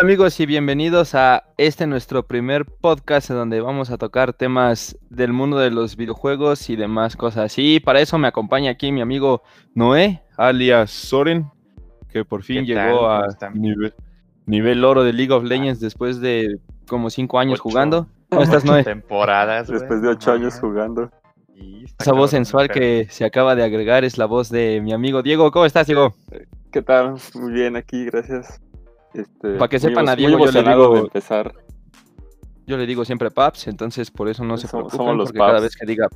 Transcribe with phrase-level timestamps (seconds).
[0.00, 5.34] amigos y bienvenidos a este nuestro primer podcast en donde vamos a tocar temas del
[5.34, 7.52] mundo de los videojuegos y demás cosas.
[7.58, 9.42] Y para eso me acompaña aquí mi amigo
[9.74, 11.50] Noé, alias Soren,
[12.08, 13.92] que por fin llegó a nivel,
[14.46, 16.58] nivel, oro de League of Legends después de
[16.88, 18.06] como cinco años jugando.
[18.30, 18.84] ¿Cómo estás, Noé?
[18.84, 19.68] Temporadas.
[19.68, 21.10] Después de ocho años jugando.
[21.98, 25.50] Esa voz sensual que se acaba de agregar es la voz de mi amigo Diego.
[25.50, 26.14] ¿Cómo estás, Diego?
[26.72, 27.16] ¿Qué tal?
[27.34, 28.62] Muy bien aquí, gracias.
[29.14, 30.96] Este, Para que sepan a Diego, yo le digo.
[30.96, 31.54] empezar.
[32.66, 35.86] Yo le digo siempre Paps, entonces por eso no se preocupen, porque cada vez que
[35.86, 36.08] diga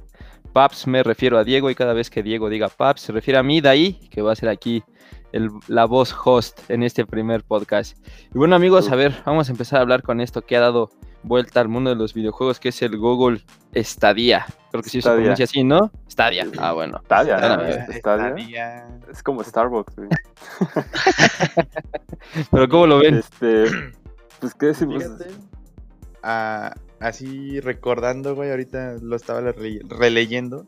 [0.53, 3.43] Paps me refiero a Diego y cada vez que Diego diga Paps se refiere a
[3.43, 4.85] mí de ahí, que va a ser aquí
[5.67, 7.99] la voz host en este primer podcast.
[8.33, 10.91] Y bueno amigos, a ver, vamos a empezar a hablar con esto que ha dado
[11.25, 13.41] vuelta al mundo de los videojuegos, que es el Google
[13.75, 14.47] Stadia.
[14.71, 15.91] Creo que sí se pronuncia así, ¿no?
[16.09, 16.47] Stadia.
[16.59, 17.01] Ah, bueno.
[17.05, 18.87] Stadia, Stadia.
[19.11, 19.95] Es como Starbucks,
[22.51, 23.17] Pero ¿cómo lo ven?
[23.17, 23.65] Este,
[24.41, 25.05] pues, ¿qué decimos?
[26.23, 29.53] Ah, así recordando, güey, ahorita lo estaba
[29.89, 30.67] releyendo.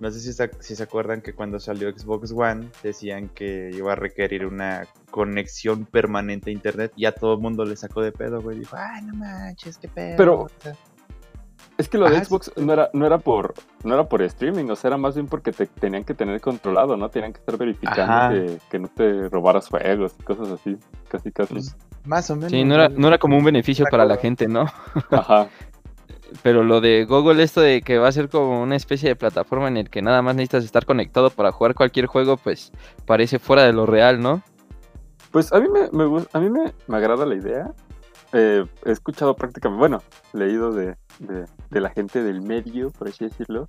[0.00, 3.92] No sé si se, si se acuerdan que cuando salió Xbox One decían que iba
[3.92, 8.10] a requerir una conexión permanente a internet y a todo el mundo le sacó de
[8.10, 8.58] pedo, güey.
[8.58, 10.16] Dijo, ay, no manches, qué pedo.
[10.16, 10.46] Pero
[11.76, 14.76] es que lo de Xbox no era, no era por no era por streaming, o
[14.76, 17.08] sea, era más bien porque te tenían que tener controlado, ¿no?
[17.08, 20.76] Tenían que estar verificando que, no te robaras juegos y cosas así,
[21.08, 21.54] casi casi.
[21.54, 22.52] Pues, más o menos.
[22.52, 24.66] Sí, no era, no era como un beneficio para la gente, ¿no?
[25.10, 25.48] Ajá.
[26.42, 29.68] Pero lo de Google, esto de que va a ser como una especie de plataforma
[29.68, 32.72] en el que nada más necesitas estar conectado para jugar cualquier juego, pues
[33.06, 34.42] parece fuera de lo real, ¿no?
[35.30, 35.80] Pues a mí me,
[36.32, 37.72] a mí me, agrada la idea.
[38.32, 40.02] Eh, he escuchado prácticamente, bueno,
[40.32, 40.96] leído de,
[41.70, 43.66] la gente del medio, por así decirlo,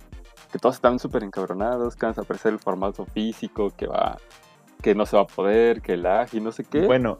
[0.52, 4.16] que todos están súper encabronados, que van a aparecer el formato físico, que va,
[4.82, 6.86] que no se va a poder, que lag y no sé qué.
[6.86, 7.18] Bueno,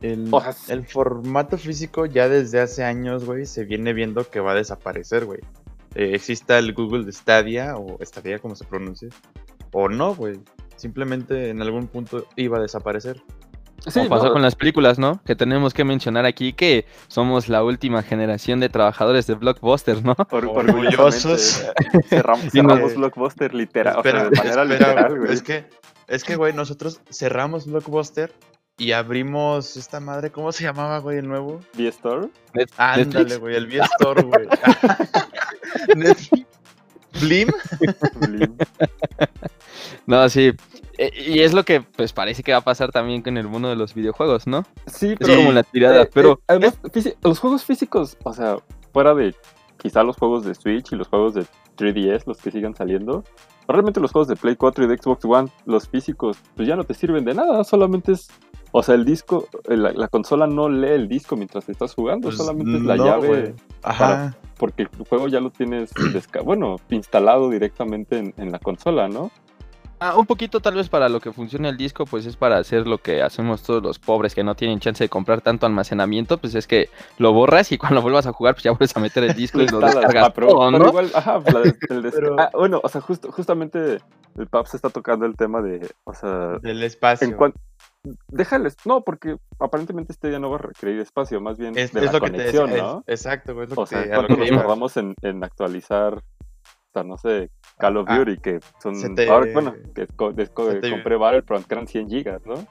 [0.00, 0.30] el,
[0.68, 5.24] el, formato físico ya desde hace años, güey, se viene viendo que va a desaparecer,
[5.24, 5.40] güey.
[5.94, 9.08] Eh, exista el Google de Stadia, o Stadia como se pronuncia,
[9.72, 10.40] o no, güey.
[10.76, 13.20] Simplemente en algún punto iba a desaparecer.
[13.86, 15.20] Sí, como pasó con las películas, ¿no?
[15.24, 20.14] Que tenemos que mencionar aquí que somos la última generación de trabajadores de Blockbuster, ¿no?
[20.30, 21.64] orgullosos.
[22.08, 25.32] Cerramos, Blockbuster literal, de manera literal, güey.
[25.32, 25.64] Es que,
[26.06, 28.32] es que, güey, nosotros cerramos Blockbuster
[28.78, 31.60] y abrimos esta madre, ¿cómo se llamaba, güey, el nuevo?
[31.76, 32.28] ¿V-Store?
[32.76, 34.48] Ándale, güey, el V-Store, güey.
[37.20, 37.48] ¿Blim?
[38.20, 38.56] Blim.
[40.06, 40.52] no, sí.
[40.96, 43.68] E, y es lo que pues parece que va a pasar también con el mundo
[43.68, 44.64] de los videojuegos, ¿no?
[44.86, 46.78] Sí, pero es como la tirada, eh, pero eh, además
[47.22, 48.58] los juegos físicos, o sea,
[48.92, 49.34] fuera de
[49.76, 51.46] quizá los juegos de Switch y los juegos de
[51.76, 53.24] 3DS, los que sigan saliendo,
[53.66, 56.84] realmente los juegos de Play 4 y de Xbox One, los físicos, pues ya no
[56.84, 58.28] te sirven de nada, solamente es
[58.72, 62.76] o sea, el disco, la, consola no lee el disco mientras estás jugando, pues solamente
[62.76, 63.54] es la llave.
[63.82, 64.36] Ajá.
[64.58, 65.90] porque el juego ya lo tienes,
[66.44, 69.30] bueno, instalado directamente en, la consola, ¿no?
[70.00, 72.86] Ah, un poquito tal vez para lo que funciona el disco, pues es para hacer
[72.86, 76.54] lo que hacemos todos los pobres que no tienen chance de comprar tanto almacenamiento, pues
[76.54, 79.34] es que lo borras y cuando vuelvas a jugar, pues ya vuelves a meter el
[79.34, 81.40] disco y lo descargas pero, igual, ajá,
[81.88, 83.98] el ah, bueno, o sea, justo, justamente
[84.36, 86.58] el PAP se está tocando el tema de, o sea...
[86.62, 87.26] Del espacio.
[87.26, 87.34] En
[88.28, 92.02] Déjales, no, porque aparentemente este día no va a requerir espacio, más bien es, de
[92.02, 93.04] la lo conexión, que ¿no?
[93.06, 97.96] exacto, es lo o sea, nos tardamos en, en, actualizar, o sea, no sé, Call
[97.96, 98.94] of ah, Duty, que son,
[99.28, 102.66] ahora, bueno, que, compré Battlefront, que eran 100 gigas, ¿no?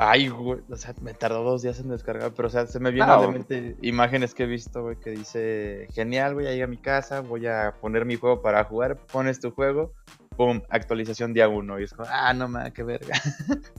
[0.00, 2.92] Ay, güey, o sea, me tardó dos días en descargar, pero o sea, se me
[2.92, 6.54] vienen ah, a la mente imágenes que he visto, güey, que dice, genial, voy a
[6.54, 9.92] ir a mi casa, voy a poner mi juego para jugar, pones tu juego,
[10.38, 11.80] pum, actualización día uno.
[11.80, 13.20] Y es como, ah, no mames, qué verga.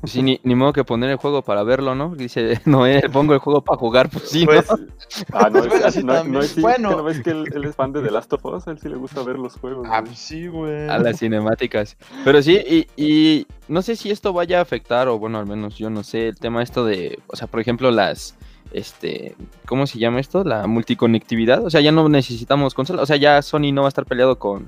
[0.01, 2.13] Pues sí, ni, ni, modo que poner el juego para verlo, ¿no?
[2.15, 4.45] Dice, no, eh, pongo el juego para jugar, pues sí.
[4.45, 4.67] Pues,
[5.33, 6.91] Ah, no, es, no, no, es, bueno.
[6.91, 8.67] ¿no ves que él, es fan de The Last of Us?
[8.67, 9.87] A él sí le gusta ver los juegos.
[9.89, 10.89] Ah, pues sí, güey.
[10.89, 11.95] A las cinemáticas.
[12.25, 15.77] Pero sí, y, y no sé si esto vaya a afectar, o bueno, al menos
[15.77, 18.35] yo no sé, el tema esto de, o sea, por ejemplo, las
[18.73, 19.35] este,
[19.65, 20.43] ¿cómo se llama esto?
[20.43, 21.65] La multiconectividad.
[21.65, 23.01] O sea, ya no necesitamos consola.
[23.01, 24.67] O sea, ya Sony no va a estar peleado con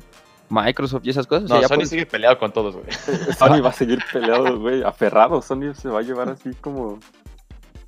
[0.52, 1.50] Microsoft y esas cosas.
[1.50, 2.86] No, Sony sigue peleado con todos, güey.
[3.38, 5.42] Sony va a seguir peleado, güey, aferrado.
[5.42, 7.00] Sony se va a llevar así como...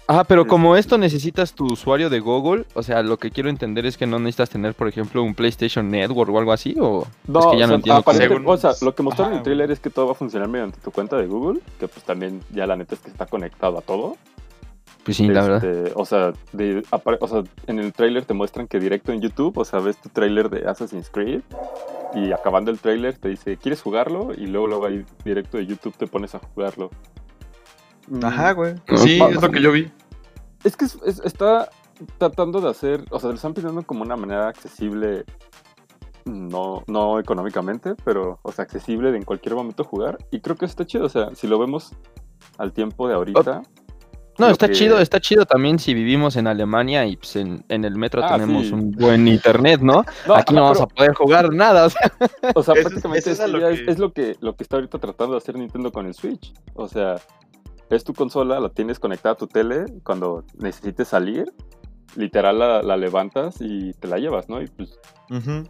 [0.06, 3.86] Ah, pero como esto necesitas tu usuario de Google, o sea, lo que quiero entender
[3.86, 7.39] es que no necesitas tener, por ejemplo, un PlayStation Network o algo así, o no,
[7.39, 8.04] es que ya no entiendo.
[8.06, 10.77] o sea, lo que mostraron en el trailer es que todo va a funcionar mediante
[10.81, 13.81] tu cuenta de Google, que pues también ya la neta es que está conectado a
[13.81, 14.18] todo.
[15.06, 15.63] Pues sí, la verdad.
[15.63, 19.63] Este, o sea, o sea, en el trailer te muestran que directo en YouTube, o
[19.63, 21.42] sea, ves tu trailer de Assassin's Creed
[22.13, 24.33] y acabando el trailer te dice, ¿quieres jugarlo?
[24.33, 26.89] Y luego, luego ahí directo de YouTube te pones a jugarlo.
[28.21, 28.75] Ajá, güey.
[28.95, 29.92] Sí, es lo que yo vi.
[30.63, 31.69] Es que está
[32.18, 35.25] tratando de hacer, o sea, lo están pidiendo como una manera accesible,
[36.25, 40.18] no, no económicamente, pero, o sea, accesible de en cualquier momento jugar.
[40.31, 41.94] Y creo que está chido, o sea, si lo vemos
[42.57, 43.63] al tiempo de ahorita.
[44.38, 48.24] No, está chido, está chido también si vivimos en Alemania y pues en, el metro
[48.24, 50.03] ah, tenemos un buen internet, ¿no?
[50.35, 52.12] Aquí no vamos a poder jugar nada, o sea.
[52.56, 53.91] O sea, prácticamente es, lo que...
[53.91, 56.53] es, lo que lo que está ahorita tratando de hacer Nintendo con el Switch.
[56.74, 57.15] O sea,
[57.89, 61.53] es tu consola, la tienes conectada a tu tele, cuando necesites salir,
[62.15, 64.62] literal la, levantas y te la llevas, ¿no?
[64.62, 65.00] Y pues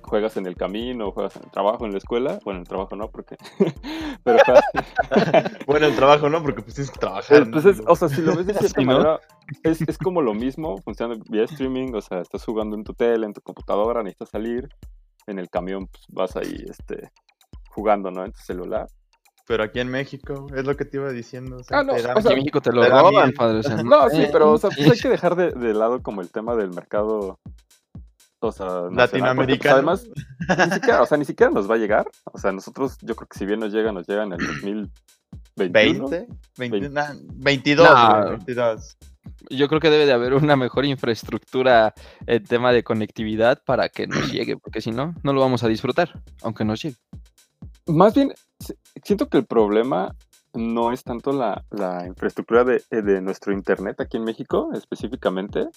[0.02, 2.40] juegas en el camino, juegas en el trabajo, en la escuela.
[2.44, 3.38] Bueno, en el trabajo no, porque.
[4.24, 4.40] Pero
[5.68, 7.44] bueno, el trabajo no, porque pues tienes que trabajar.
[7.44, 9.20] Entonces, o sea, si lo ves de cierta manera,
[9.64, 13.26] es, es, como lo mismo, funciona vía streaming, o sea, estás jugando en tu tele,
[13.26, 14.70] en tu computadora, necesitas salir.
[15.26, 17.10] En el camión, pues vas ahí, este,
[17.70, 18.26] jugando, ¿no?
[18.26, 18.88] En tu celular.
[19.46, 21.58] Pero aquí en México, es lo que te iba diciendo.
[21.58, 23.62] O sea, ah, no, en México te lo roban, padre.
[23.84, 26.56] no, sí, pero o sea, pues hay que dejar de, de, lado como el tema
[26.56, 27.40] del mercado
[28.44, 29.76] o sea, pues, Latinoamericano.
[29.76, 30.08] además,
[30.50, 32.10] ni siquiera, o sea, ni siquiera nos va a llegar.
[32.26, 36.10] O sea, nosotros, yo creo que si bien nos llega, nos llega en el 2021.
[36.10, 36.28] ¿20?
[36.58, 38.98] 22, 22.
[39.50, 41.94] Yo creo que debe de haber una mejor infraestructura
[42.28, 45.68] en tema de conectividad para que nos llegue, porque si no, no lo vamos a
[45.68, 46.98] disfrutar, aunque nos llegue.
[47.86, 48.34] Más bien,
[49.04, 50.16] siento que el problema
[50.54, 51.64] no es tanto la,
[52.08, 55.68] infraestructura de, de, nuestro Internet aquí en México específicamente.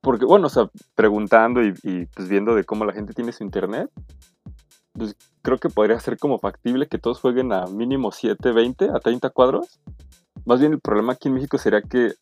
[0.00, 1.72] Porque, bueno, o sea, preguntando y,
[2.14, 3.90] pues viendo de cómo la gente tiene su Internet,
[4.94, 8.98] pues creo que podría ser como factible que todos jueguen a mínimo 7, 20, a
[8.98, 9.78] 30 cuadros.
[10.46, 12.12] Más bien el problema aquí en México sería que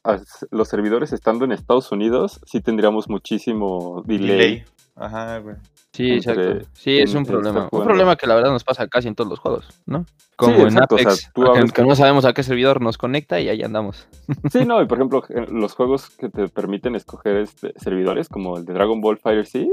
[0.50, 4.64] los servidores estando en Estados Unidos sí tendríamos muchísimo delay.
[4.98, 5.56] Ajá, güey.
[5.92, 6.66] Sí, exacto.
[6.72, 7.68] Sí, es un problema.
[7.70, 10.04] Un problema que la verdad nos pasa casi en todos los juegos, ¿no?
[10.36, 11.30] Como en Apex,
[11.74, 14.08] que, no sabemos a qué servidor nos conecta y ahí andamos.
[14.52, 18.64] Sí, no, y por ejemplo, los juegos que te permiten escoger este, servidores, como el
[18.64, 19.68] de Dragon Ball Fire Sea,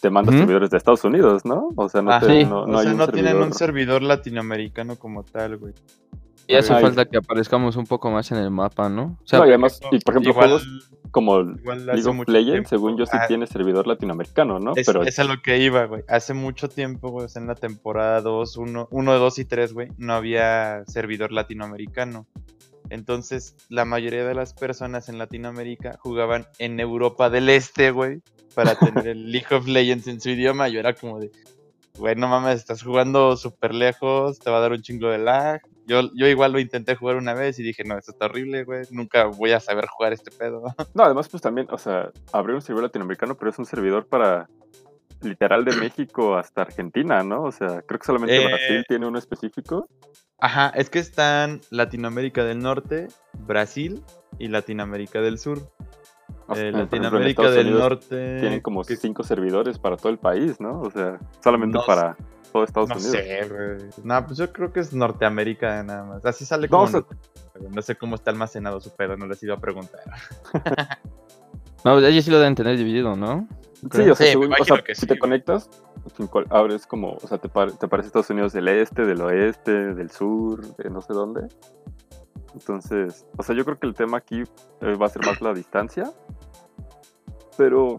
[0.00, 1.70] te mandan servidores de Estados Unidos, ¿no?
[1.76, 5.56] O sea, no, ah, no, no, o sea, no tienen un servidor latinoamericano como tal,
[5.56, 5.72] güey.
[6.46, 9.18] Y hace falta que aparezcamos un poco más en el mapa, ¿no?
[9.22, 10.66] O sea, y además, y por ejemplo, juegos
[11.14, 14.72] como League of Legends, según yo sí ah, tiene servidor latinoamericano, ¿no?
[14.74, 15.04] Es, Pero...
[15.04, 16.02] es a lo que iba, güey.
[16.08, 20.14] Hace mucho tiempo, güey, en la temporada 2, 1, 1, 2 y 3, güey, no
[20.14, 22.26] había servidor latinoamericano.
[22.90, 28.20] Entonces, la mayoría de las personas en Latinoamérica jugaban en Europa del Este, güey,
[28.56, 30.66] para tener el League of Legends en su idioma.
[30.66, 31.30] Yo era como de,
[31.96, 35.62] güey, no mames, estás jugando súper lejos, te va a dar un chingo de lag.
[35.86, 38.84] Yo, yo igual lo intenté jugar una vez y dije, no, esto está horrible, güey,
[38.90, 40.62] nunca voy a saber jugar este pedo.
[40.94, 44.48] No, además, pues también, o sea, abrir un servidor latinoamericano, pero es un servidor para
[45.22, 47.42] literal de México hasta Argentina, ¿no?
[47.42, 49.88] O sea, creo que solamente eh, Brasil tiene uno específico.
[50.38, 53.08] Ajá, es que están Latinoamérica del Norte,
[53.46, 54.02] Brasil
[54.38, 55.70] y Latinoamérica del Sur.
[56.54, 58.40] Eh, Latinoamérica del Norte.
[58.40, 60.80] Tienen como cinco servidores para todo el país, ¿no?
[60.80, 62.16] O sea, solamente para
[62.54, 63.12] todo Estados no Unidos.
[63.12, 63.90] Sé, güey.
[64.04, 66.24] No, pues yo creo que es Norteamérica nada más.
[66.24, 66.86] Así sale como.
[67.68, 70.00] No, sé cómo está almacenado su pedo, no les iba a preguntar.
[71.84, 73.48] no, ellos sí lo deben tener dividido, ¿no?
[73.92, 74.32] Sí, o sea,
[74.94, 75.68] si te conectas,
[76.48, 80.76] abres como, o sea, te, te aparece Estados Unidos del este, del oeste, del sur,
[80.76, 81.48] de no sé dónde.
[82.54, 84.42] Entonces, o sea, yo creo que el tema aquí
[84.80, 86.12] eh, va a ser más la distancia.
[87.56, 87.98] Pero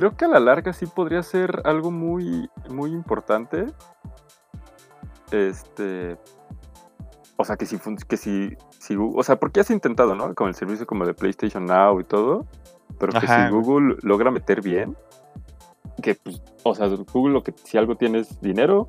[0.00, 3.66] creo que a la larga sí podría ser algo muy, muy importante.
[5.30, 6.16] Este.
[7.36, 7.78] O sea, que si,
[8.08, 10.34] que si, si o sea, porque has intentado, ¿no?
[10.34, 12.46] Con el servicio como de PlayStation Now y todo.
[12.98, 14.96] Pero que si Google logra meter bien,
[16.02, 18.88] que pues, o sea, Google lo que si algo tiene es dinero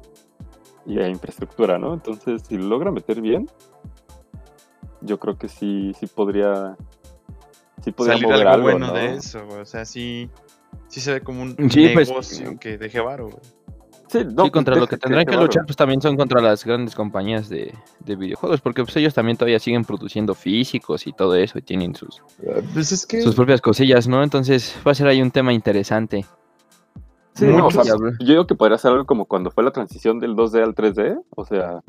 [0.86, 1.94] y infraestructura, ¿no?
[1.94, 3.50] Entonces, si logra meter bien,
[5.02, 6.78] yo creo que sí, sí podría,
[7.84, 10.30] sí podría Salir mover algo, bueno de eso, O sea, sí,
[10.92, 13.40] sí se ve como un pues, negocio que deje varo, güey.
[14.10, 17.48] Sí, no, contra lo que tendrán que, luchar pues también son contra las grandes compañías
[17.48, 21.62] de, de, videojuegos, porque pues ellos también todavía siguen produciendo físicos y todo eso y
[21.62, 22.22] tienen sus,
[22.74, 24.22] pues sus propias cosillas, ¿no?
[24.22, 26.26] Entonces va a ser ahí un tema interesante.
[27.36, 30.20] Sí, no, o sea, yo digo que podría ser algo como cuando fue la transición
[30.20, 31.80] del 2D al 3D, o sea,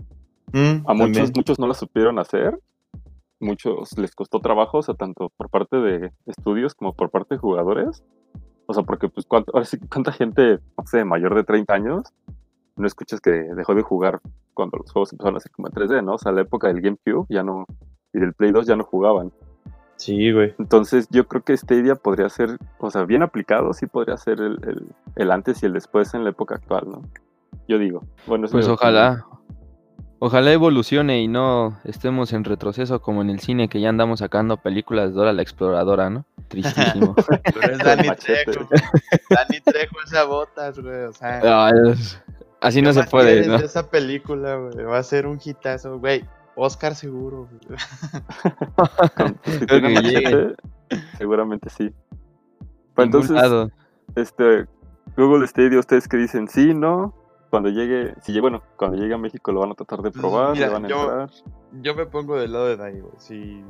[0.52, 2.56] mm, a muchos, muchos no la supieron hacer
[3.42, 7.40] muchos les costó trabajo, o sea, tanto por parte de estudios como por parte de
[7.40, 8.02] jugadores.
[8.66, 12.02] O sea, porque pues cuánto, ahora sí, cuánta gente, no sé, mayor de 30 años,
[12.76, 14.20] no escuchas que dejó de jugar
[14.54, 16.14] cuando los juegos empezaron a ser como en 3D, ¿no?
[16.14, 17.66] O sea, la época del GameCube ya no,
[18.12, 19.32] y del Play 2 ya no jugaban.
[19.96, 20.54] Sí, güey.
[20.58, 24.58] Entonces yo creo que Stadia podría ser, o sea, bien aplicado, sí podría ser el,
[24.66, 27.02] el, el antes y el después en la época actual, ¿no?
[27.68, 28.02] Yo digo.
[28.26, 29.24] Bueno, pues ojalá,
[30.24, 34.56] Ojalá evolucione y no estemos en retroceso como en el cine que ya andamos sacando
[34.56, 36.24] películas de Dora la Exploradora, ¿no?
[36.52, 37.14] Tristísimo.
[37.54, 38.68] Pero es Dani Trejo.
[39.30, 41.04] Dani Trejo esa botas, güey.
[41.04, 41.72] O sea,
[42.60, 43.56] así no se puede, ¿no?
[43.56, 46.24] Esa película, güey, va a ser un hitazo, güey.
[46.54, 47.48] Oscar seguro.
[51.16, 51.90] seguramente sí.
[52.94, 53.70] Pues entonces,
[54.14, 54.66] este,
[55.16, 57.14] Google Stadia, ustedes que dicen sí, no,
[57.48, 60.56] cuando llegue, si bueno, cuando llegue a México lo van a tratar de pues, probar,
[60.56, 61.30] le van a yo, entrar.
[61.80, 63.64] Yo me pongo del lado de Dai, Si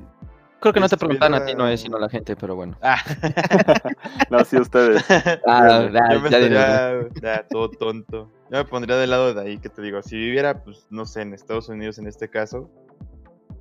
[0.63, 2.79] Creo que no te preguntan a ti, no es sino a la gente, pero bueno.
[2.83, 3.03] Ah.
[4.31, 5.05] no, sí ustedes.
[5.45, 8.31] Ah, yo me estaría todo tonto.
[8.49, 11.23] Yo me pondría del lado de ahí, que te digo, si viviera, pues, no sé,
[11.23, 12.71] en Estados Unidos en este caso,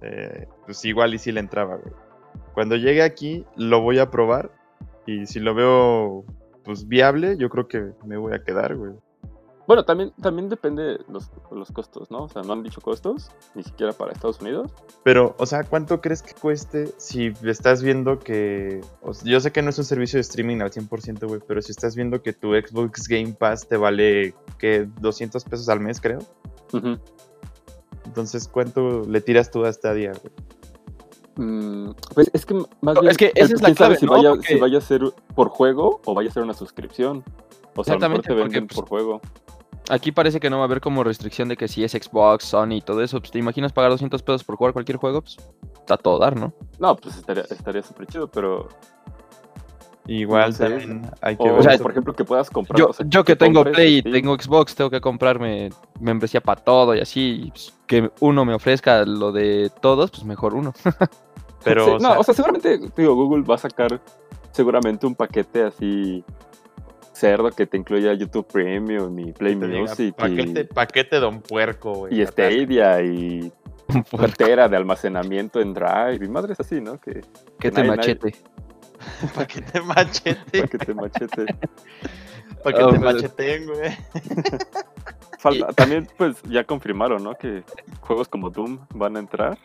[0.03, 1.96] eh, pues igual y si le entraba, güey.
[2.53, 4.51] Cuando llegue aquí, lo voy a probar,
[5.08, 6.24] y si lo veo,
[6.63, 8.93] pues, viable, yo creo que me voy a quedar, güey.
[9.68, 12.24] Bueno, también, también depende los, los costos, ¿no?
[12.24, 14.72] O sea, no han dicho costos, ni siquiera para Estados Unidos.
[15.03, 18.82] Pero, o sea, ¿cuánto crees que cueste si estás viendo que...
[19.24, 21.96] yo sé que no es un servicio de streaming al 100%, güey, pero si estás
[21.96, 24.88] viendo que tu Xbox Game Pass te vale, ¿qué?
[25.00, 26.20] 200 pesos al mes, creo.
[28.06, 30.34] Entonces, ¿cuánto le tiras tú a esta día, güey?
[31.36, 34.56] Mm, pues es que más bien, es que esa es la clave, si, vaya, si
[34.56, 35.01] vaya a ser
[35.34, 37.24] por juego o vaya a ser una suscripción.
[37.75, 39.21] O sea, Exactamente, te venden por juego.
[39.89, 42.73] Aquí parece que no va a haber como restricción de que si es Xbox, Sony
[42.73, 45.37] y todo eso, pues te imaginas pagar 200 pesos por jugar cualquier juego, pues
[45.79, 46.53] está todo dar, ¿no?
[46.79, 48.69] No, pues estaría estaría súper chido, pero
[50.07, 51.59] Igual también hay que ver.
[51.59, 52.77] O sea, por ejemplo, que puedas comprar.
[52.77, 56.99] Yo, yo que, tengo Play y tengo Xbox, tengo que comprarme membresía para todo y
[56.99, 57.49] así.
[57.51, 60.73] Pues, que uno me ofrezca lo de todos, pues mejor uno.
[61.63, 61.99] Pero.
[61.99, 64.01] no, o sea, seguramente, digo, Google va a sacar
[64.51, 66.23] seguramente un paquete así
[67.21, 70.15] cerdo que te incluya YouTube Premium y Play Music.
[70.15, 72.19] paquete, paquete Don Puerco, güey.
[72.19, 73.53] Y Stadia y
[74.11, 76.99] portera de almacenamiento en Drive y madres así, ¿no?
[76.99, 77.21] Que,
[77.59, 78.33] que te machete.
[79.35, 80.61] paquete machete.
[80.61, 81.45] paquete machete.
[82.63, 83.91] paquete oh, machete, güey.
[85.75, 87.35] también, pues, ya confirmaron, ¿no?
[87.35, 87.63] Que
[87.99, 89.59] juegos como Doom van a entrar.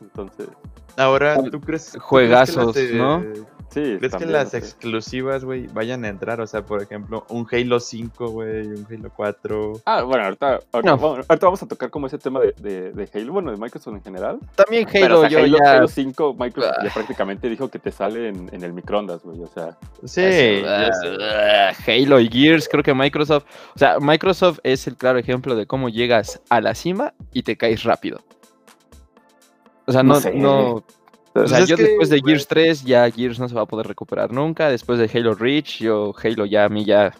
[0.00, 0.48] Entonces.
[0.96, 1.96] Ahora, ¿tú crees?
[2.00, 3.22] Juegazos, ¿no?
[3.70, 6.40] Sí, ¿Crees que las exclusivas, güey, vayan a entrar?
[6.40, 9.82] O sea, por ejemplo, un Halo 5, güey, un Halo 4.
[9.84, 10.96] Ah, bueno, ahorita, ahorita,
[11.42, 14.38] vamos a tocar como ese tema de, de, Halo, bueno, de Microsoft en general.
[14.54, 15.72] También Halo, yo Halo, ya...
[15.72, 16.94] Halo 5, Microsoft ya ah.
[16.94, 19.76] prácticamente dijo que te sale en, en el microondas, güey, o sea.
[20.04, 23.44] Sí, uh, Halo y Gears, creo que Microsoft,
[23.74, 27.56] o sea, Microsoft es el claro ejemplo de cómo llegas a la cima y te
[27.56, 28.20] caes rápido.
[29.86, 30.84] O sea, no, no,
[31.34, 34.32] o sea, yo después de Gears 3 ya Gears no se va a poder recuperar
[34.32, 34.70] nunca.
[34.70, 37.14] Después de Halo Reach, yo Halo ya a mí ya,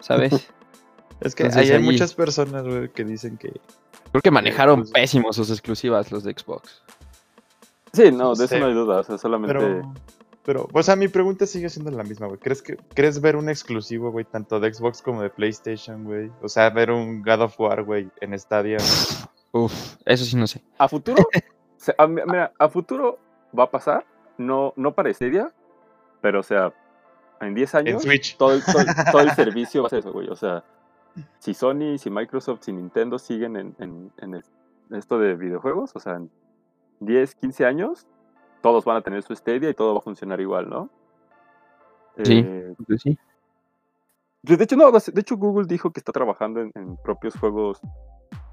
[0.00, 0.32] ¿sabes?
[1.20, 3.52] es que hay, muchas personas, güey, que dicen que...
[4.10, 6.82] Creo que manejaron pues, pésimos sus exclusivas los de Xbox.
[7.92, 9.54] Sí, no, de eso no hay duda, o sea, solamente...
[9.54, 9.94] Pero,
[10.44, 12.38] pero, o sea, mi pregunta sigue siendo la misma, güey.
[12.38, 16.30] ¿Crees, que, ¿Crees ver un exclusivo, güey, tanto de Xbox como de PlayStation, güey?
[16.40, 18.78] O sea, ver un God of War, güey, en Stadia.
[19.50, 20.62] Uf, eso sí no sé.
[20.78, 21.26] A futuro,
[22.08, 23.18] mira, a futuro
[23.56, 24.06] va a pasar,
[24.38, 25.52] no, no para Stadia,
[26.20, 26.72] pero o sea,
[27.40, 28.02] en 10 años
[28.38, 30.28] Todo, el, todo, el servicio va a ser eso, güey.
[30.28, 30.64] O sea,
[31.38, 34.42] si Sony, si Microsoft, si Nintendo siguen en, en,
[34.90, 36.30] esto de videojuegos, o sea, en
[37.00, 38.06] 10, 15 años,
[38.62, 40.90] todos van a tener su Stadia y todo va a funcionar igual, ¿no?
[42.22, 43.18] Sí, eh, sí.
[44.44, 47.80] Pues, de hecho, no, de hecho Google dijo que está trabajando en propios juegos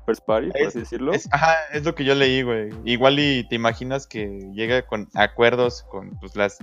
[0.05, 1.13] first party, por así decirlo.
[1.13, 2.69] Es, ajá, es lo que yo leí, güey.
[2.85, 6.59] Igual y te imaginas que llega con acuerdos con pues, las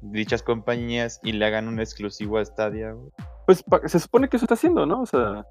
[0.00, 3.10] dichas compañías y le hagan un exclusivo a Stadia, güey.
[3.46, 5.02] Pues se supone que eso está haciendo, ¿no?
[5.02, 5.46] O sea,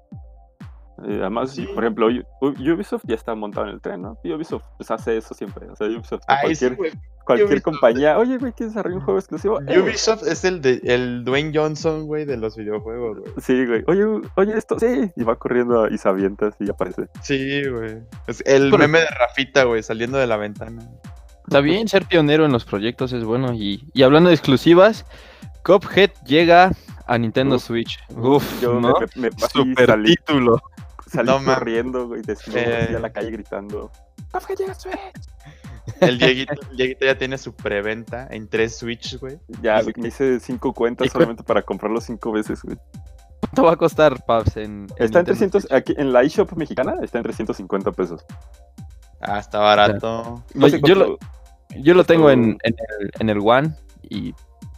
[1.06, 2.08] eh, además, por ejemplo,
[2.40, 4.18] Ubisoft ya está montado en el tren, ¿no?
[4.22, 5.68] Y Ubisoft pues, hace eso siempre.
[5.68, 6.76] O sea, Ubisoft, cualquier,
[7.24, 8.18] cualquier compañía.
[8.18, 9.60] Oye, güey, ¿quieres desarrollar un juego exclusivo?
[9.66, 13.32] Eh, Ubisoft es el de el Dwayne Johnson, güey, de los videojuegos, güey.
[13.38, 13.84] Sí, güey.
[13.86, 15.10] Oye, oye, esto, sí.
[15.16, 17.08] Y va corriendo y se avienta y aparece.
[17.22, 17.98] Sí, güey.
[18.26, 20.82] Es el meme de Rafita, güey, saliendo de la ventana.
[21.44, 23.52] Está bien, ser pionero en los proyectos es bueno.
[23.52, 25.04] Y, y hablando de exclusivas,
[25.64, 26.72] Cuphead llega
[27.06, 27.98] a Nintendo Switch.
[28.16, 28.94] Uf, yo ¿no?
[29.16, 30.62] me, me, Super título.
[31.12, 32.22] Salí no, corriendo, güey,
[32.54, 32.94] eh...
[32.96, 33.90] a la calle gritando.
[34.32, 34.96] ¡Cuphead llega a Switch!
[36.00, 36.54] El Dieguito,
[37.04, 39.38] ya tiene su preventa en tres Switch, güey.
[39.60, 42.78] Ya, me hice cinco cuentas solamente para comprarlo cinco veces, güey.
[43.40, 44.56] ¿Cuánto va a costar, Pabs?
[44.56, 48.24] En, está en 300, aquí en la eShop mexicana está en 350 pesos.
[49.20, 50.42] Ah, está barato.
[50.54, 51.18] yo, lo,
[51.76, 53.74] yo, lo, tengo en, en, el, en el One
[54.08, 54.32] y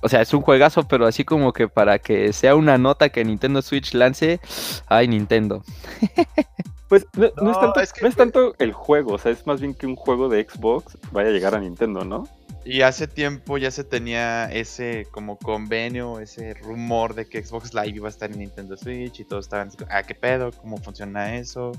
[0.04, 3.24] o sea, es un juegazo, pero así como que para que sea una nota que
[3.24, 4.38] Nintendo Switch lance,
[4.86, 5.64] ay, Nintendo.
[6.86, 9.86] Pues no, es tanto, no es tanto el juego, o sea, es más bien que
[9.86, 12.28] un juego de Xbox vaya a llegar a Nintendo, ¿no?
[12.62, 17.96] Y hace tiempo ya se tenía ese como convenio, ese rumor de que Xbox Live
[17.96, 20.52] iba a estar en Nintendo Switch y todos estaban, ah, ¿qué pedo?
[20.52, 21.72] ¿Cómo funciona eso?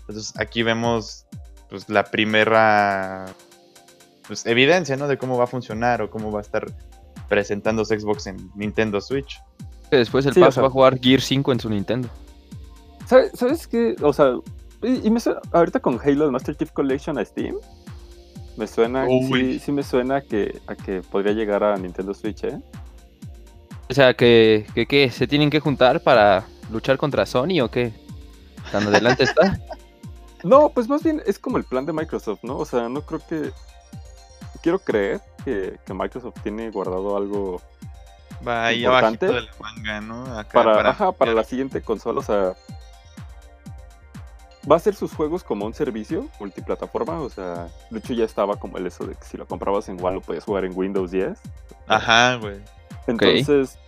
[0.00, 1.26] Entonces aquí vemos
[1.68, 3.26] pues la primera
[4.26, 5.08] pues, evidencia, ¿no?
[5.08, 6.66] De cómo va a funcionar o cómo va a estar
[7.28, 9.40] presentándose Xbox en Nintendo Switch.
[9.90, 12.08] Después el paso va a jugar Gear 5 en su Nintendo.
[13.06, 13.96] ¿Sabes, qué?
[14.02, 14.34] O sea,
[14.82, 15.20] y, me
[15.52, 17.56] ahorita con Halo Master Chief Collection a Steam,
[18.56, 22.60] me suena, sí, sí, me suena que, a que podría llegar a Nintendo Switch, ¿eh?
[23.88, 27.92] O sea, que, que, se tienen que juntar para luchar contra Sony o qué?
[28.70, 29.58] Tan adelante está.
[30.44, 32.58] No, pues más bien es como el plan de Microsoft, ¿no?
[32.58, 33.50] O sea, no creo que.
[34.62, 35.20] Quiero creer
[35.84, 37.60] que, Microsoft tiene guardado algo
[38.46, 40.24] Va ahí importante de la manga, ¿no?
[40.52, 42.54] para, para, ajá, para la siguiente consola, o sea,
[44.70, 48.56] va a ser sus juegos como un servicio multiplataforma, o sea, de hecho ya estaba
[48.56, 51.10] como el eso de que si lo comprabas en One lo podías jugar en Windows
[51.10, 51.36] 10.
[51.88, 52.60] Ajá, güey.
[53.08, 53.78] Entonces,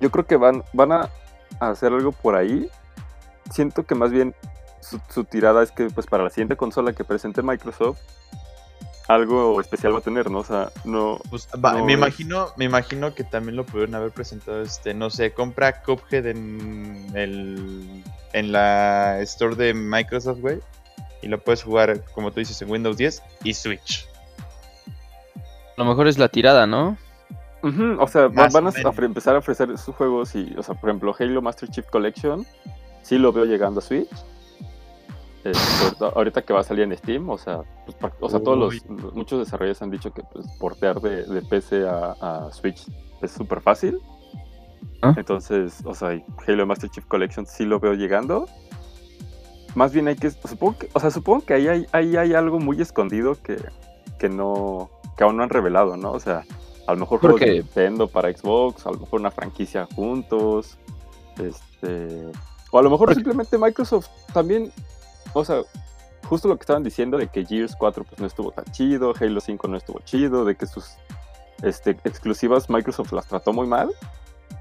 [0.00, 1.10] yo creo que van, van a
[1.58, 2.68] hacer algo por ahí.
[3.50, 4.34] Siento que más bien
[5.08, 7.98] su, tirada es que pues para la siguiente consola que presente Microsoft,
[9.08, 10.40] algo especial va a tener, ¿no?
[10.40, 11.18] O sea, no.
[11.30, 11.48] Pues,
[11.84, 16.26] me imagino, me imagino que también lo pudieron haber presentado, este, no sé, compra Cuphead
[16.26, 20.60] en el en la store de Microsoft, güey.
[21.22, 24.06] Y lo puedes jugar, como tú dices, en Windows 10 y Switch.
[25.76, 26.96] A lo mejor es la tirada, ¿no?
[27.60, 31.42] o sea, van a empezar a ofrecer sus juegos y, o sea, por ejemplo, Halo
[31.42, 32.46] Master Chief Collection,
[33.02, 34.08] sí lo veo llegando a Switch.
[35.44, 39.14] Este, ahorita que va a salir en Steam, o sea, pues, o sea todos los,
[39.14, 42.86] muchos desarrolladores han dicho que pues, portear de, PC a Switch
[43.22, 44.00] es súper fácil.
[45.02, 45.14] ¿Ah?
[45.16, 48.46] Entonces, o sea, Halo Master Chief Collection sí lo veo llegando.
[49.74, 52.58] Más bien hay que, supongo que, o sea, supongo que ahí hay, ahí hay algo
[52.58, 53.56] muy escondido que,
[54.18, 56.12] que no, que aún no han revelado, ¿no?
[56.12, 56.44] O sea,
[56.86, 60.78] a lo mejor juegos de Nintendo para Xbox, a lo mejor una franquicia juntos,
[61.38, 62.26] este,
[62.70, 64.72] o a lo mejor simplemente Microsoft también,
[65.32, 65.62] o sea,
[66.28, 69.40] justo lo que estaban diciendo de que Gears 4 pues no estuvo tan chido, Halo
[69.40, 70.96] 5 no estuvo chido, de que sus
[71.62, 73.90] este, exclusivas Microsoft las trató muy mal.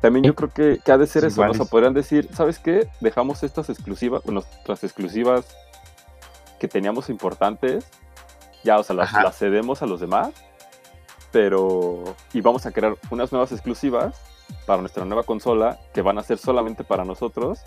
[0.02, 2.88] También yo creo que, que ha de ser eso, o sea, podrían decir, ¿sabes qué?
[3.00, 5.46] Dejamos estas exclusivas, nuestras exclusivas
[6.60, 7.86] que teníamos importantes,
[8.64, 10.30] ya, o sea, las, cedemos a los demás,
[11.32, 14.20] pero, y vamos a crear unas nuevas exclusivas
[14.66, 17.60] para nuestra nueva consola que van a ser solamente para nosotros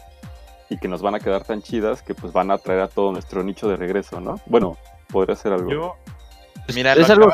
[0.70, 3.12] y que nos van a quedar tan chidas que pues van a traer a todo
[3.12, 4.40] nuestro nicho de regreso, ¿no?
[4.46, 4.78] Bueno,
[5.10, 5.70] podría ser algo.
[5.70, 5.96] Yo,
[6.74, 7.30] mira, es, algo,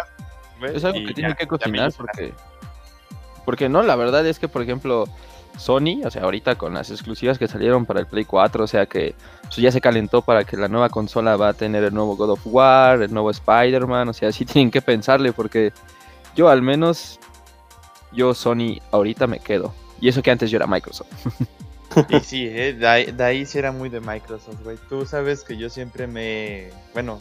[0.62, 2.32] es algo que tiene que cocinar porque
[3.46, 5.04] porque no, la verdad es que, por ejemplo,
[5.56, 8.86] Sony, o sea, ahorita con las exclusivas que salieron para el Play 4, o sea
[8.86, 12.16] que pues, ya se calentó para que la nueva consola va a tener el nuevo
[12.16, 15.72] God of War, el nuevo Spider-Man, o sea, sí tienen que pensarle porque
[16.34, 17.20] yo al menos,
[18.12, 19.72] yo Sony ahorita me quedo.
[19.98, 21.08] Y eso que antes yo era Microsoft.
[22.08, 24.76] Y sí, eh, de, ahí, de ahí sí era muy de Microsoft, güey.
[24.88, 27.20] Tú sabes que yo siempre me, bueno,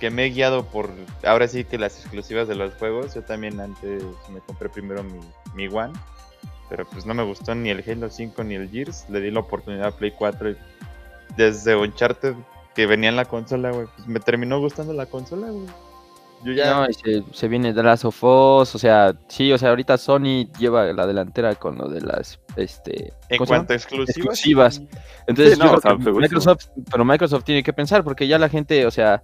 [0.00, 0.90] que me he guiado por,
[1.24, 3.14] ahora sí que las exclusivas de los juegos.
[3.14, 5.20] Yo también antes me compré primero mi,
[5.54, 5.92] mi One,
[6.68, 9.06] pero pues no me gustó ni el Halo 5 ni el Gears.
[9.10, 10.56] Le di la oportunidad a Play 4 y
[11.36, 12.34] desde Uncharted
[12.74, 15.66] que venía en la consola, güey, pues me terminó gustando la consola, güey.
[16.44, 16.74] Yo ya...
[16.74, 16.86] No,
[17.32, 21.06] se, viene The Last of Us, o sea, sí, o sea, ahorita Sony lleva la
[21.06, 23.14] delantera con lo de las, este...
[23.30, 24.16] En cuanto a exclusivas.
[24.16, 24.82] exclusivas.
[25.26, 29.22] Entonces, Microsoft, pero Microsoft tiene que pensar, porque ya la gente, o sea,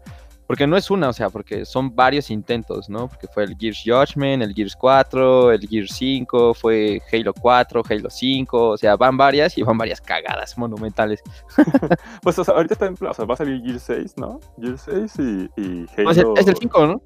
[0.50, 3.06] porque no es una, o sea, porque son varios intentos, ¿no?
[3.06, 8.10] Porque fue el Gears Judgment, el Gears 4, el Gears 5, fue Halo 4, Halo
[8.10, 11.22] 5, o sea, van varias y van varias cagadas monumentales.
[12.24, 14.40] pues, o sea, ahorita está en plan, o sea, va a salir Gears 6, ¿no?
[14.60, 16.34] Gears 6 y, y Halo...
[16.36, 17.00] es el 5, ¿no?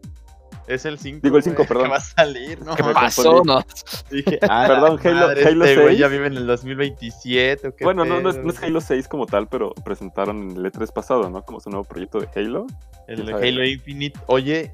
[0.66, 1.20] Es el 5.
[1.22, 1.84] Digo el 5, perdón.
[1.84, 2.74] Que va a salir, ¿no?
[2.74, 3.42] ¿Qué me pasó?
[3.44, 3.62] No.
[4.10, 5.98] Dije, ah, perdón, Halo, Halo este 6.
[5.98, 7.68] ya vive en el 2027.
[7.68, 10.56] ¿o qué bueno, no, no es, no, es, Halo 6 como tal, pero presentaron en
[10.56, 11.42] el E3 pasado, ¿no?
[11.44, 12.66] Como su nuevo proyecto de Halo.
[13.08, 14.18] El de Halo Infinite.
[14.26, 14.72] Oye,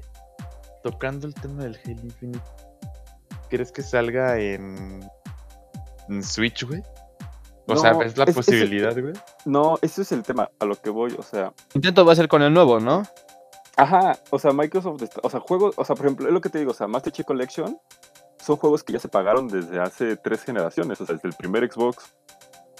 [0.83, 2.45] tocando el tema del Halo Infinite,
[3.49, 4.99] ¿crees que salga en,
[6.09, 6.81] en Switch, güey?
[7.67, 9.13] O sea, ¿es la posibilidad, güey?
[9.45, 11.53] No, ese es el tema a lo que voy, o sea.
[11.73, 13.03] Intento va a ser con el nuevo, ¿no?
[13.81, 16.59] Ajá, o sea, Microsoft, o sea, juegos, o sea, por ejemplo, es lo que te
[16.59, 17.79] digo, o sea, Master Chief Collection
[18.37, 21.67] son juegos que ya se pagaron desde hace tres generaciones, o sea, desde el primer
[21.71, 22.15] Xbox.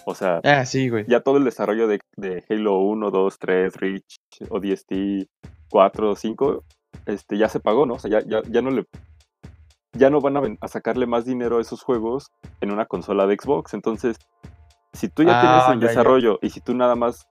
[0.05, 1.05] O sea, ah, sí, güey.
[1.07, 4.17] ya todo el desarrollo de, de, Halo 1, 2, 3, Reach,
[4.49, 5.27] ODST,
[5.69, 6.63] 4, 5,
[7.07, 7.95] este, ya se pagó, ¿no?
[7.95, 8.85] O sea, ya, ya, ya no le
[9.93, 13.35] ya no van a, a, sacarle más dinero a esos juegos en una consola de
[13.35, 13.73] Xbox.
[13.73, 14.17] Entonces,
[14.93, 17.27] si tú ya tienes ah, el desarrollo y si tú nada más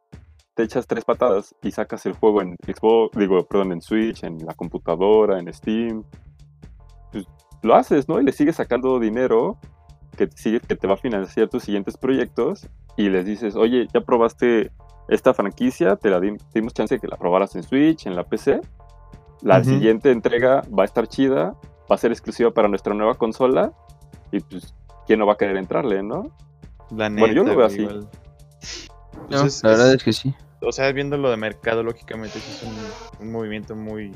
[0.55, 4.45] te echas tres patadas y sacas el juego en Xbox, digo, perdón, en Switch, en
[4.45, 6.05] la computadora, en Steam,
[7.13, 7.27] pues
[7.63, 8.21] lo haces, ¿no?
[8.21, 9.59] Y le sigues sacando dinero
[10.17, 14.01] que, sigue, que te va a financiar tus siguientes proyectos y les dices, oye, ya
[14.01, 14.71] probaste
[15.09, 18.61] esta franquicia, te la dimos chance de que la probaras en Switch, en la PC.
[19.43, 21.57] La siguiente entrega va a estar chida,
[21.91, 23.73] va a ser exclusiva para nuestra nueva consola
[24.31, 24.75] y pues,
[25.07, 26.31] ¿quién no va a querer entrarle, no?
[26.91, 27.89] bueno, yo lo veo así.
[29.31, 30.35] Pues la verdad es que sí.
[30.63, 32.63] O sea, viéndolo de mercado, lógicamente es
[33.21, 34.13] un, movimiento muy,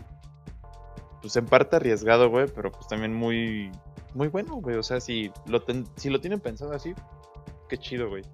[1.23, 3.71] pues en parte arriesgado, güey, pero pues también muy,
[4.13, 4.77] muy bueno, güey.
[4.77, 5.65] O sea, si lo,
[5.97, 6.95] si lo tienen pensado así,
[7.69, 8.25] qué chido, güey.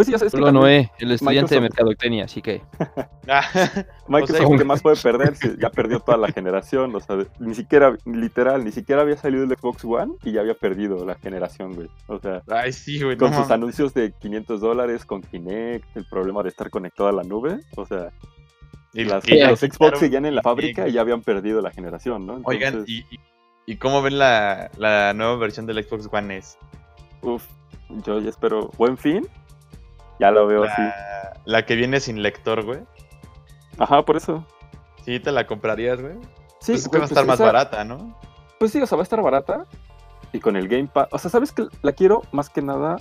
[0.00, 2.62] Pues sí, es que Noé, el estudiante de mercadotecnia, así que.
[4.08, 5.34] Microsoft, ¿qué más puede perder?
[5.58, 9.50] ya perdió toda la generación, o sea, ni siquiera, literal, ni siquiera había salido el
[9.50, 11.88] Xbox One y ya había perdido la generación, güey.
[12.06, 16.42] O sea, Ay, sí, güey, con sus anuncios de 500 dólares, con Kinect, el problema
[16.42, 18.10] de estar conectado a la nube, o sea.
[18.94, 22.40] Y las, los Xbox seguían en la fábrica y ya habían perdido la generación, ¿no?
[22.44, 23.04] Oigan, ¿y,
[23.66, 26.56] y, cómo ven la, la nueva versión del Xbox One S?
[27.20, 27.44] Uf,
[28.06, 29.28] yo ya espero buen fin
[30.20, 30.82] ya lo veo así.
[31.46, 32.80] La que viene sin lector, güey.
[33.78, 34.44] Ajá, por eso.
[35.04, 36.14] Sí, te la comprarías, güey.
[36.60, 38.14] Sí, pues que va a estar pues más barata, ¿no?
[38.58, 39.64] Pues sí, o sea, va a estar barata.
[40.32, 41.08] Y con el Game Pass.
[41.10, 42.96] O sea, ¿sabes que La quiero más que nada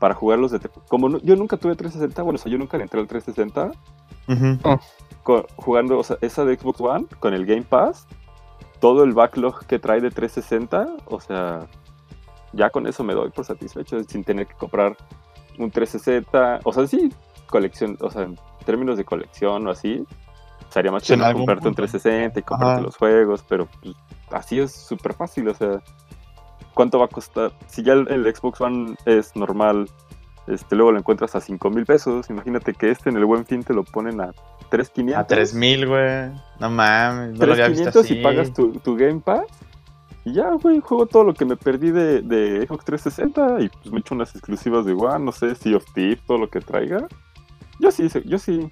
[0.00, 0.58] para jugar los de.
[0.88, 3.70] Como yo nunca tuve 360, bueno, o sea, yo nunca le entré al 360.
[5.56, 8.06] jugando, o sea, esa de Xbox One con el Game Pass.
[8.80, 11.66] Todo el backlog que trae de 360, o sea,
[12.52, 14.96] ya con eso me doy por satisfecho sin tener que comprar
[15.58, 17.12] un 360, o sea, sí,
[17.46, 20.04] colección, o sea, en términos de colección o así,
[20.70, 23.94] sería más chido comprarte un 360 y comprarte los juegos, pero pues,
[24.30, 25.82] así es súper fácil, o sea,
[26.74, 27.52] ¿cuánto va a costar?
[27.66, 29.88] Si ya el, Xbox One es normal,
[30.46, 33.62] este, luego lo encuentras a 5 mil pesos, imagínate que este en el buen fin
[33.62, 34.32] te lo ponen a
[34.70, 35.16] 3.500.
[35.16, 39.46] A 3.000, güey, no mames, no 3.500 y pagas tu, tu Game Pass
[40.24, 43.92] y ya, güey, juego todo lo que me perdí de, de Xbox 360 y pues
[43.92, 47.06] me echo unas exclusivas de One, no sé, Sea of Thief, todo lo que traiga.
[47.80, 48.70] Yo sí, yo sí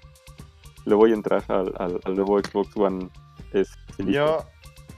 [0.84, 3.08] le voy a entrar al, al, nuevo Xbox One.
[3.52, 4.44] Es, yo,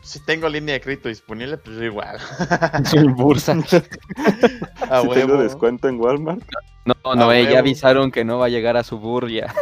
[0.08, 2.18] si tengo línea de crédito disponible, pues igual.
[2.84, 3.54] Sin bursa.
[3.66, 6.42] si tengo descuento en Walmart.
[6.86, 9.54] No, no, eh, ya avisaron que no va a llegar a su burria.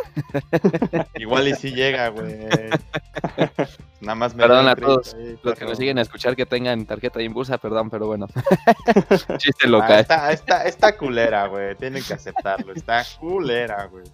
[1.16, 2.38] Igual y si llega, güey.
[4.00, 7.18] Nada más me Perdón a todos los que nos siguen a escuchar que tengan tarjeta
[7.18, 8.28] de Inbursa, perdón, pero bueno.
[9.38, 10.06] Chiste local.
[10.08, 11.74] Ah, está, está culera, güey.
[11.74, 12.72] Tienen que aceptarlo.
[12.72, 14.04] Está culera, güey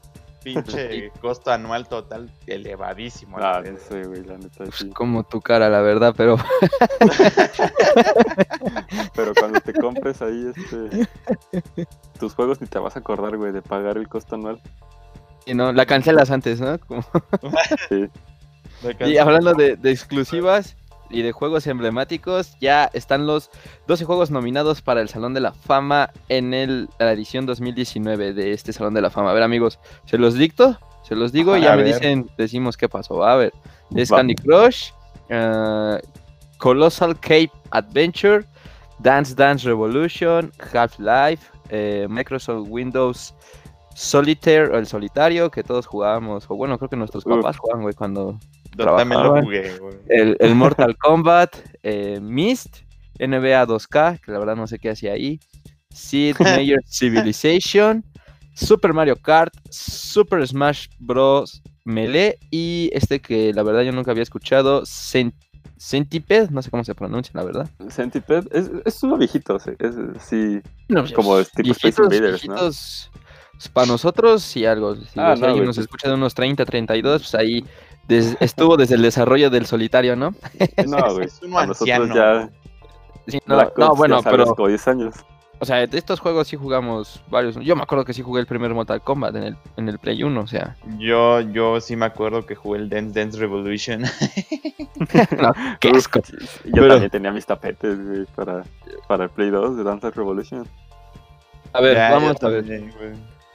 [0.42, 3.38] pinche costo anual total elevadísimo.
[3.40, 4.64] Ah, no sé, güey, la neta.
[4.72, 4.90] Sí.
[4.90, 6.37] Como tu cara, la verdad, pero.
[9.14, 11.09] pero cuando te compres ahí este
[12.18, 14.61] tus juegos ni te vas a acordar, güey, de pagar el costo anual.
[15.44, 16.78] Y no, la cancelas antes, ¿no?
[17.88, 18.09] sí.
[19.07, 20.74] Y hablando de, de exclusivas,
[21.12, 23.51] y de juegos emblemáticos, ya están los
[23.87, 28.53] 12 juegos nominados para el Salón de la Fama en el, la edición 2019 de
[28.53, 29.31] este Salón de la Fama.
[29.31, 32.88] A ver, amigos, se los dicto, se los digo y ya me dicen, decimos qué
[32.88, 33.25] pasó.
[33.25, 33.53] A ver,
[33.94, 34.90] es Candy Crush,
[35.31, 35.98] uh,
[36.59, 38.44] Colossal Cape Adventure,
[38.98, 43.35] Dance Dance Revolution, Half-Life, eh, Microsoft Windows
[43.94, 48.38] Solitaire el solitario que todos jugábamos, o bueno, creo que nuestros papás jugaban, güey, cuando
[48.77, 49.97] también lo jugué, güey.
[50.09, 52.79] El, Mortal Kombat, eh, Mist,
[53.19, 55.41] NBA 2K, que la verdad no sé qué hacía ahí,
[55.91, 58.05] Sid Major Civilization,
[58.55, 61.63] Super Mario Kart, Super Smash Bros.
[61.85, 64.85] Melee y este que la verdad yo nunca había escuchado,
[65.77, 67.69] Centipede, no sé cómo se pronuncia, la verdad.
[67.91, 70.61] Centipede, es, es uno viejito, es, sí,
[71.15, 72.71] como tipo Space Invaders, ¿no?
[73.73, 74.97] Para nosotros, sí, algo.
[74.97, 77.65] Si ah, alguien nos escucha de unos 30, 32, pues ahí
[78.09, 80.35] estuvo desde el desarrollo del solitario, ¿no?
[80.87, 81.29] No, güey.
[81.57, 82.51] a nosotros ya.
[83.77, 84.55] no, bueno, pero.
[84.55, 85.15] 10 años.
[85.62, 87.55] O sea, de estos juegos sí jugamos varios.
[87.55, 90.25] Yo me acuerdo que sí jugué el primer Mortal Kombat en el, en el Play
[90.25, 90.75] 1, o sea.
[90.99, 94.03] Yo, yo sí me acuerdo que jugué el Dance Dance Revolution.
[95.81, 96.21] qué asco.
[96.65, 98.65] Yo también tenía mis tapetes, güey, para,
[99.07, 100.67] para el Play 2 de Dance Revolution.
[101.73, 102.65] A ver, vamos a ver.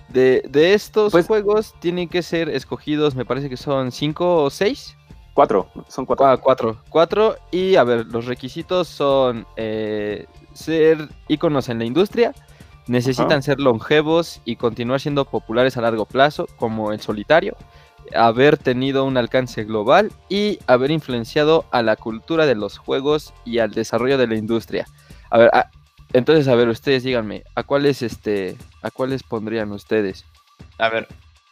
[0.09, 4.49] De, de estos pues, juegos tienen que ser escogidos, me parece que son cinco o
[4.49, 4.95] seis.
[5.33, 6.25] Cuatro, son cuatro.
[6.25, 6.77] Ah, cuatro.
[6.89, 7.35] Cuatro.
[7.51, 12.33] Y a ver, los requisitos son eh, ser íconos en la industria,
[12.87, 17.55] necesitan ser longevos y continuar siendo populares a largo plazo, como el solitario,
[18.15, 23.59] haber tenido un alcance global y haber influenciado a la cultura de los juegos y
[23.59, 24.87] al desarrollo de la industria.
[25.29, 25.69] A ver, ah,
[26.13, 30.25] entonces, a ver, ustedes díganme, ¿a cuáles, este, a cuáles pondrían ustedes?
[30.77, 31.07] A ver,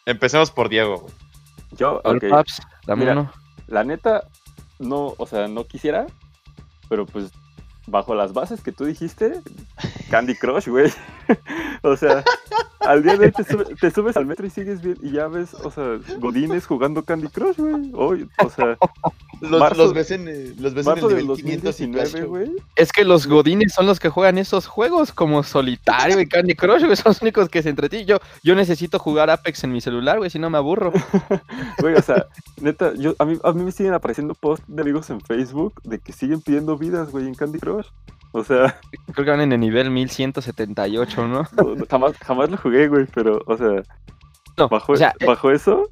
[0.06, 1.08] empecemos por Diego.
[1.72, 2.30] Yo, ok.
[2.30, 3.28] Paps, dame
[3.68, 4.28] La neta,
[4.80, 6.08] no, o sea, no quisiera,
[6.90, 7.32] pero pues
[7.88, 9.42] bajo las bases que tú dijiste,
[10.10, 10.92] Candy Crush, güey.
[11.82, 12.24] o sea,
[12.82, 13.32] al día de hoy
[13.80, 17.28] te, subes al metro y sigues bien y ya ves, o sea, Godines jugando Candy
[17.28, 17.92] Crush, güey.
[17.94, 18.78] o sea,
[19.42, 22.52] los, ves en, los ves en el nivel 519, güey.
[22.76, 26.84] Es que los Godines son los que juegan esos juegos como Solitario y Candy Crush,
[26.84, 26.96] güey.
[26.96, 28.08] Son los únicos que se entretienen.
[28.08, 30.94] Yo, yo necesito jugar Apex en mi celular, güey, si no me aburro.
[31.80, 32.28] Güey, o sea,
[32.62, 36.00] neta, yo, a, mí, a mí me siguen apareciendo posts de amigos en Facebook de
[36.00, 37.88] que siguen pidiendo vidas, güey, en Candy Crush.
[38.36, 38.78] O sea.
[39.14, 41.48] Creo que van en el nivel 1178, ¿no?
[41.56, 43.82] no jamás, jamás lo jugué, güey, pero, o sea.
[44.58, 45.90] No, bajo, o sea, eh, bajo eso,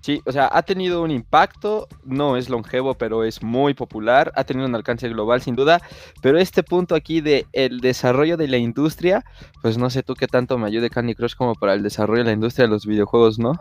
[0.00, 4.44] Sí, o sea, ha tenido un impacto, no es longevo, pero es muy popular, ha
[4.44, 5.82] tenido un alcance global sin duda,
[6.22, 9.24] pero este punto aquí de el desarrollo de la industria,
[9.60, 12.26] pues no sé tú qué tanto me ayude Candy Crush como para el desarrollo de
[12.26, 13.52] la industria de los videojuegos, ¿no?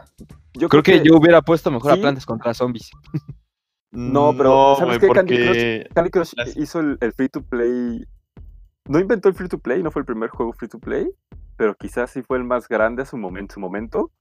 [0.54, 2.92] Yo creo, que, yo hubiera puesto mejor a Plantas contra Zombies.
[3.98, 5.08] No, pero ¿sabes qué?
[5.94, 8.06] Candy Crush, hizo el, free to play.
[8.88, 11.10] No inventó el free to play, no fue el primer juego free to play,
[11.56, 14.12] pero quizás sí fue el más grande a su momento, su momento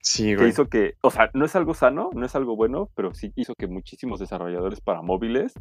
[0.00, 0.46] Sí, güey.
[0.46, 3.32] Que hizo que, o sea, no es algo sano, no es algo bueno, pero sí
[3.34, 5.52] hizo que muchísimos desarrolladores para móviles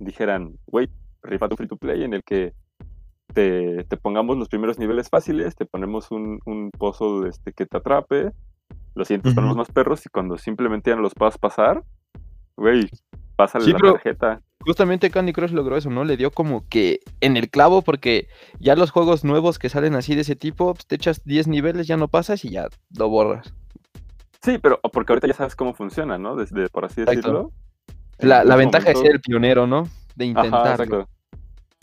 [0.00, 0.90] dijeran, güey,
[1.22, 2.52] rifa tu free to play en el que
[3.32, 7.76] te, te, pongamos los primeros niveles fáciles, te ponemos un, un pozo este, que te
[7.76, 8.32] atrape,
[8.94, 11.84] lo sientes con los más perros y cuando simplemente ya no los puedas pasar,
[12.56, 12.88] güey,
[13.36, 14.40] pásale la tarjeta.
[14.60, 16.04] Justamente Candy Crush logró eso, ¿no?
[16.04, 20.14] Le dio como que en el clavo, porque ya los juegos nuevos que salen así
[20.14, 22.68] de ese tipo, pues, te echas 10 niveles, ya no pasas y ya
[22.98, 23.54] lo borras.
[24.42, 26.34] Sí, pero porque ahorita ya sabes cómo funciona, ¿no?
[26.34, 27.52] Desde, por así decirlo.
[28.18, 29.88] La, ventaja es ser el pionero, ¿no?
[30.14, 31.08] De intentarlo.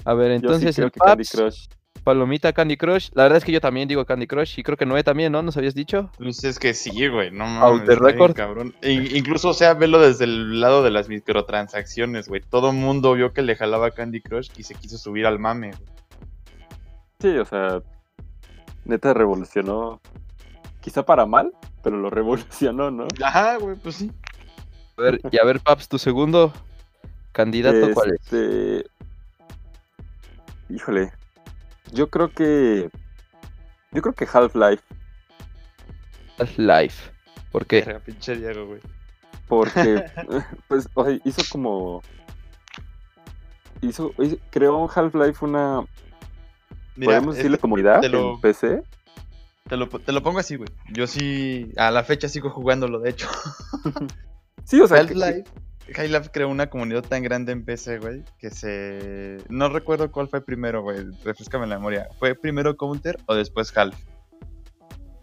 [0.05, 1.67] A ver, entonces el Candy Crush.
[2.03, 3.09] Palomita Candy Crush.
[3.13, 5.41] La verdad es que yo también digo Candy Crush y creo que Noé también, ¿no?
[5.41, 6.09] ¿Nos habías dicho?
[6.17, 7.87] Pues es que sí, güey, no mames.
[7.87, 8.35] Record.
[8.35, 8.75] Cabrón.
[8.81, 12.41] E incluso, o sea, velo desde el lado de las microtransacciones, güey.
[12.41, 15.71] Todo el mundo vio que le jalaba Candy Crush y se quiso subir al mame,
[15.71, 15.89] güey.
[17.19, 17.81] Sí, o sea,
[18.85, 20.01] neta revolucionó.
[20.81, 23.07] Quizá para mal, pero lo revolucionó, ¿no?
[23.23, 24.11] Ajá, güey, pues sí.
[24.97, 26.51] A ver, y a ver, Paps, tu segundo
[27.31, 28.21] candidato, ¿cuál es?
[28.21, 28.85] Este,
[30.69, 31.13] híjole,
[31.93, 32.89] yo creo que.
[33.91, 34.83] Yo creo que Half-Life.
[36.39, 37.11] Half-Life.
[37.51, 37.99] ¿Por qué?
[38.05, 38.81] pinche Diego, güey.
[39.47, 40.05] Porque,
[40.67, 42.01] pues, o sea, hizo como.
[43.81, 44.11] Hizo,
[44.49, 45.85] creó Half-Life una.
[47.01, 48.83] ¿Podemos decirle comunidad en PC?
[49.67, 50.69] Te lo, te lo pongo así, güey.
[50.91, 53.29] Yo sí, a la fecha sigo jugándolo, de hecho.
[54.65, 54.97] sí, o sea.
[54.99, 55.43] Half-Life.
[55.87, 59.37] Half-Life creó una comunidad tan grande en PC, güey, que se...
[59.49, 62.07] No recuerdo cuál fue primero, güey, refrescame la memoria.
[62.19, 63.95] ¿Fue primero Counter o después Half?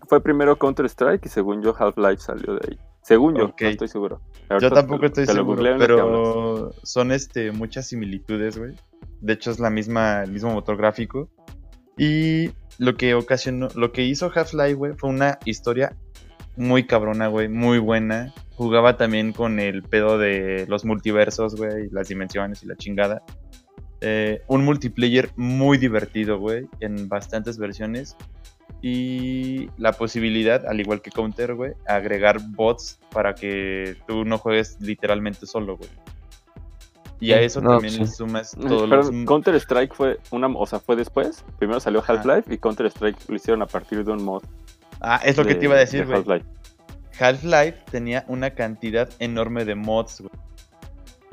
[0.09, 2.79] Fue primero Counter-Strike y según yo Half-Life salió de ahí.
[3.03, 4.21] Según yo, no estoy seguro.
[4.61, 8.75] yo tampoco estoy seguro, pero son este, muchas similitudes, güey.
[9.21, 11.31] De hecho es la misma, el mismo motor gráfico.
[11.97, 15.97] Y lo que ocasionó, lo que hizo Half-Life, güey, fue una historia
[16.57, 18.35] muy cabrona, güey, muy buena.
[18.61, 23.23] Jugaba también con el pedo de los multiversos, güey, las dimensiones y la chingada.
[24.03, 28.19] Eh, un multiplayer muy divertido, güey, en bastantes versiones.
[28.83, 34.77] Y la posibilidad, al igual que Counter, güey, agregar bots para que tú no juegues
[34.79, 35.89] literalmente solo, güey.
[37.19, 39.11] Y a eso también le sumas todos los...
[39.25, 41.47] Counter Strike fue una, o sea, fue después.
[41.59, 44.43] Primero salió Half-Life y Counter Strike lo hicieron a partir de un mod.
[45.01, 46.43] Ah, es lo que te iba a decir, güey.
[47.21, 47.85] Half-Life.
[47.91, 50.33] Tenía una cantidad enorme de mods, güey.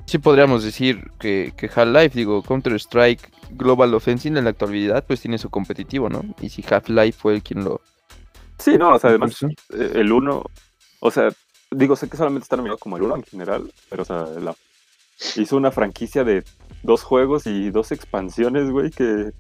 [0.06, 5.38] Sí podríamos decir que, que Half-Life, digo, Counter-Strike Global Offensive en la actualidad, pues tiene
[5.38, 6.24] su competitivo, ¿no?
[6.40, 7.82] Y si Half-Life fue el quien lo...
[8.58, 10.44] Sí, no, o sea, además, eh, el 1,
[11.00, 11.30] o sea,
[11.72, 14.56] digo, sé que solamente está nominado como el 1 en general, pero, o sea, la
[15.36, 16.44] hizo una franquicia de
[16.84, 19.32] dos juegos y dos expansiones, güey, que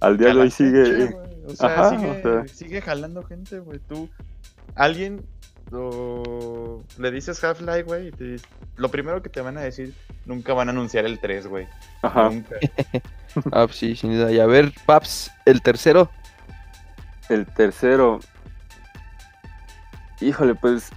[0.00, 1.14] al día de hoy sigue.
[1.46, 3.78] o, sea, sigue, jalando gente, güey.
[3.78, 4.08] Tú,
[4.74, 5.24] alguien
[5.70, 8.36] le dices Half-Life, güey, y
[8.76, 11.68] lo primero que te van a decir, nunca van a anunciar el 3, güey.
[12.02, 12.30] Ajá.
[12.30, 12.56] Nunca.
[13.52, 14.32] ah, pues sí, sin duda.
[14.32, 16.10] Y a ver, Paps, el tercero.
[17.28, 18.20] El tercero.
[20.20, 20.90] Híjole, pues.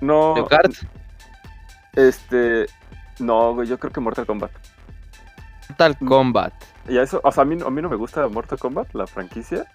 [0.00, 0.46] No.
[0.48, 0.72] Kart?
[1.94, 2.66] Este.
[3.18, 4.50] No, güey, yo creo que Mortal Kombat.
[5.68, 5.96] Mortal.
[5.98, 6.52] Kombat.
[6.88, 9.66] Y eso, o sea, a mí, a mí no me gusta Mortal Kombat, la franquicia.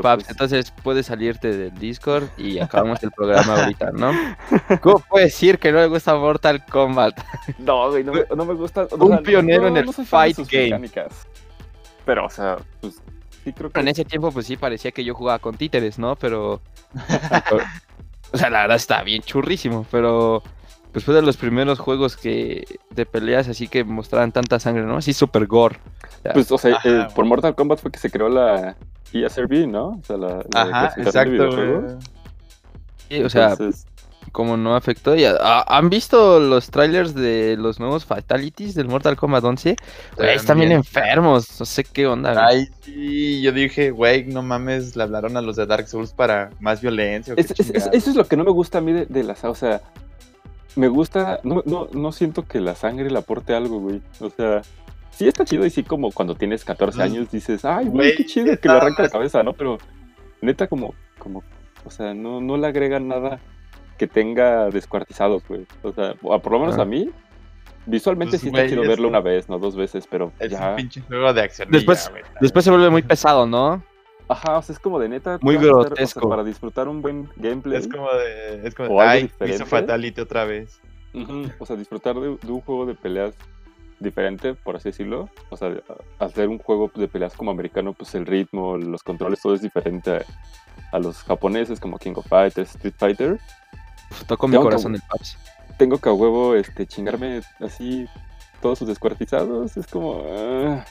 [0.00, 4.12] Paps, pues entonces puedes salirte del Discord y acabamos el programa ahorita, ¿no?
[4.80, 7.18] ¿Cómo puedes decir que no le gusta Mortal Kombat?
[7.58, 8.86] No, güey, no me, no me gusta.
[8.98, 10.90] Un pionero en el fight game.
[12.04, 13.00] Pero, o sea, pues
[13.44, 13.80] sí creo que.
[13.80, 16.16] En ese tiempo, pues sí parecía que yo jugaba con títeres, ¿no?
[16.16, 16.60] Pero.
[18.32, 20.42] o sea, la verdad está bien churrísimo, pero
[20.94, 24.98] pues fue de los primeros juegos que de peleas así que mostraban tanta sangre, ¿no?
[24.98, 25.76] Así super gore.
[26.32, 28.76] pues, o sea, eh, por Mortal Kombat fue que se creó la
[29.12, 29.88] ESRB, ¿no?
[29.88, 31.98] O sea, la, Ajá, exacto.
[33.08, 33.56] Sí, o sea,
[34.30, 35.16] como no afectó.
[35.16, 35.34] Ya,
[35.66, 39.74] ¿Han visto los trailers de los nuevos Fatalities del Mortal Kombat 11?
[40.18, 42.46] están bien enfermos, no sé qué onda.
[42.46, 46.50] Ay, sí, yo dije, güey, no mames, le hablaron a los de Dark Souls para
[46.60, 47.34] más violencia.
[47.36, 49.80] eso es lo que no me gusta a mí de, de las, o sea,
[50.76, 54.00] me gusta, no, no, no siento que la sangre le aporte algo, güey.
[54.20, 54.62] O sea,
[55.10, 58.58] sí está chido y sí como cuando tienes 14 años dices, ay, güey, qué chido
[58.58, 59.52] que le arranca la cabeza, ¿no?
[59.52, 59.78] Pero
[60.40, 61.42] neta como, como,
[61.84, 63.40] o sea, no, no le agregan nada
[63.98, 65.66] que tenga descuartizados, güey.
[65.82, 67.10] O sea, por lo menos a mí,
[67.86, 71.00] visualmente pues, sí está chido verlo una vez, no dos veces, pero es un pinche
[71.02, 71.70] juego de acción.
[71.70, 72.10] Después,
[72.40, 73.82] después se vuelve muy pesado, ¿no?
[74.28, 75.38] Ajá, o sea, es como de neta.
[75.42, 76.28] Muy grotesco.
[76.28, 77.78] para disfrutar un buen gameplay.
[77.78, 78.66] Es como de.
[78.66, 79.06] Es como de.
[79.06, 80.80] Ay, hizo Fatality otra vez.
[81.58, 83.34] O sea, disfrutar de, un juego de peleas
[84.00, 85.28] diferente, por así decirlo.
[85.50, 85.72] O sea,
[86.18, 90.24] hacer un juego de peleas como americano, pues el ritmo, los controles, todo es diferente
[90.90, 93.38] a, los japoneses, como King of Fighters, Street Fighter.
[94.26, 95.38] toco mi corazón el Paps.
[95.78, 98.06] Tengo que a huevo este, chingarme así
[98.60, 99.76] todos sus descuartizados.
[99.76, 100.24] Es como.
[100.30, 100.84] Ah.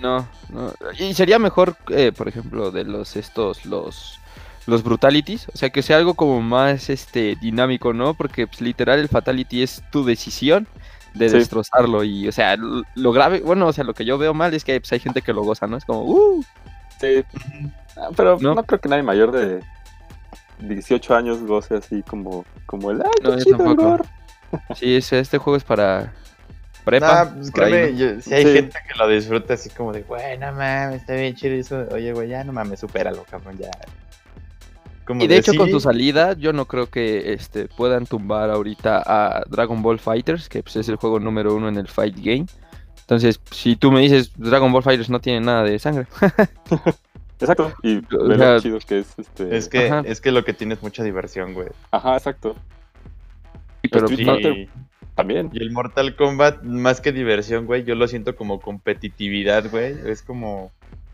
[0.00, 0.72] No, no.
[0.98, 4.20] Y sería mejor, eh, por ejemplo, de los estos, los
[4.68, 8.12] los brutalities, o sea, que sea algo como más este dinámico, ¿no?
[8.12, 10.68] Porque pues, literal el fatality es tu decisión
[11.14, 14.52] de destrozarlo y, o sea, lo, grave, bueno, o sea, lo que yo veo mal
[14.52, 15.78] es que pues, hay gente que lo goza, ¿no?
[15.78, 16.44] Es como, uh.
[17.00, 17.24] Sí.
[17.96, 18.54] Ah, pero ¿No?
[18.62, 19.62] creo que nadie mayor de
[20.58, 23.98] 18 años goce así como, como el, ay, qué chido,
[24.74, 26.12] Sí, este juego es para
[26.88, 27.34] prepa.
[27.34, 31.14] pues créeme, si hay gente que lo disfruta así como de, güey, no mames, está
[31.14, 31.86] bien chido eso.
[31.92, 33.70] Oye, güey, ya no mames, supéralo, cabrón, ya.
[35.20, 39.42] y de, hecho, con tu salida, yo no creo que este, puedan tumbar ahorita a
[39.48, 42.46] Dragon Ball Fighters, que pues, es el juego número uno en el Fight Game.
[43.00, 46.06] Entonces, si tú me dices Dragon Ball Fighters no tiene nada de sangre.
[47.40, 47.72] exacto.
[47.82, 49.56] Y lo chido que es este.
[49.56, 51.68] Es que, es que lo que tiene es mucha diversión, güey.
[51.90, 52.54] Ajá, exacto.
[53.90, 54.08] Pero
[55.18, 55.50] también.
[55.52, 59.96] Y el Mortal Kombat, más que diversión, güey, yo lo siento como competitividad, güey.
[60.06, 60.70] Es como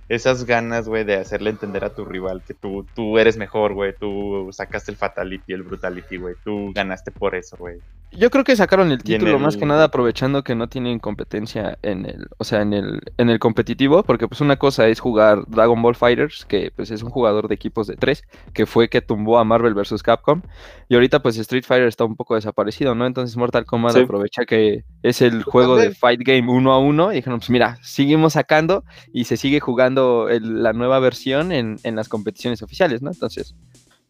[0.08, 3.94] esas ganas, güey, de hacerle entender a tu rival que tú, tú eres mejor, güey.
[3.98, 6.34] Tú sacaste el Fatality, el Brutality, güey.
[6.44, 7.78] Tú ganaste por eso, güey.
[8.16, 12.06] Yo creo que sacaron el título más que nada aprovechando que no tienen competencia en
[12.06, 15.82] el, o sea, en el, en el competitivo, porque pues una cosa es jugar Dragon
[15.82, 19.38] Ball Fighters, que pues es un jugador de equipos de tres, que fue que tumbó
[19.38, 20.00] a Marvel vs.
[20.04, 20.42] Capcom,
[20.88, 23.04] y ahorita pues Street Fighter está un poco desaparecido, ¿no?
[23.04, 27.16] Entonces Mortal Kombat aprovecha que es el juego de Fight Game uno a uno, y
[27.16, 32.08] dijeron, pues mira, seguimos sacando y se sigue jugando la nueva versión en, en, las
[32.08, 33.10] competiciones oficiales, ¿no?
[33.10, 33.54] Entonces,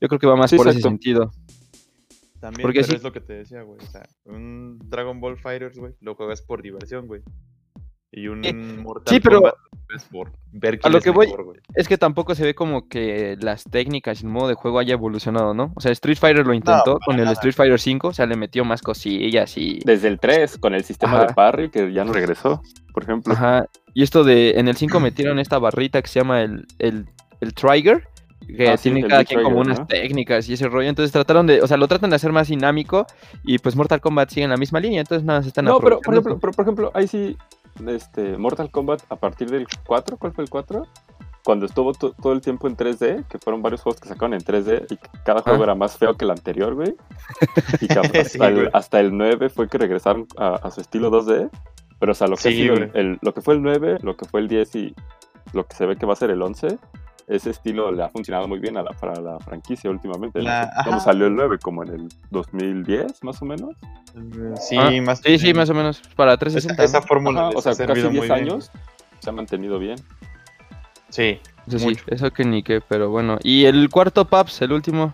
[0.00, 1.32] yo creo que va más por ese sentido.
[2.40, 3.78] También, Porque pero es lo que te decía, güey.
[3.80, 7.22] O sea, un Dragon Ball Fighters, güey, lo juegas por diversión, güey.
[8.16, 9.54] Y un Mortal sí, pero Kombat
[9.94, 11.32] es por ver quién a lo que voy
[11.74, 14.94] es que tampoco se ve como que las técnicas y el modo de juego haya
[14.94, 15.72] evolucionado, ¿no?
[15.74, 18.64] O sea, Street Fighter lo intentó con el Street Fighter 5, o sea, le metió
[18.64, 22.62] más cosillas y desde el 3 con el sistema de parry que ya no regresó,
[22.92, 23.34] por ejemplo.
[23.34, 23.66] Ajá.
[23.94, 27.06] Y esto de en el 5 metieron esta barrita que se llama el el,
[27.40, 28.08] el trigger
[28.46, 30.88] que ah, tiene cada quien como unas técnicas y ese rollo.
[30.88, 33.06] Entonces trataron de, o sea, lo tratan de hacer más dinámico
[33.42, 36.00] y pues Mortal Kombat sigue en la misma línea, entonces nada, se están No, pero
[36.00, 37.36] por ejemplo, por ejemplo, ahí sí,
[37.86, 40.86] este, Mortal Kombat a partir del 4, ¿cuál fue el 4?
[41.44, 44.86] Cuando estuvo todo el tiempo en 3D, que fueron varios juegos que sacaron en 3D
[44.90, 45.64] y cada juego ah.
[45.64, 46.96] era más feo que el anterior, güey.
[47.82, 47.88] Y
[48.72, 51.50] hasta, el, 9 fue que regresaron a, su estilo 2D.
[52.00, 52.48] Pero, o sea, lo que,
[52.94, 54.94] el, lo que fue el 9, lo que fue el 10 y
[55.52, 56.78] lo que se ve que va a ser el 11,
[57.26, 60.40] ese estilo le ha funcionado muy bien a la, para la franquicia últimamente.
[60.84, 61.58] ¿Cómo salió el 9?
[61.62, 63.74] ¿Como en el 2010, más o menos?
[64.60, 66.02] Sí, ah, más, sí, sí, más o menos.
[66.16, 66.84] Para 360.
[66.84, 68.70] Esa, fórmula, o sea, casi 10 años
[69.20, 69.96] se ha mantenido bien.
[71.08, 71.40] Sí.
[71.66, 73.38] Eso sí, eso que ni qué, pero bueno.
[73.42, 75.12] ¿Y el cuarto Paps, el último?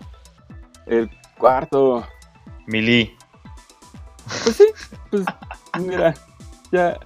[0.85, 2.05] El cuarto.
[2.67, 3.15] Mili.
[4.43, 4.65] Pues sí,
[5.09, 5.25] pues
[5.79, 6.13] mira,
[6.71, 6.99] ya.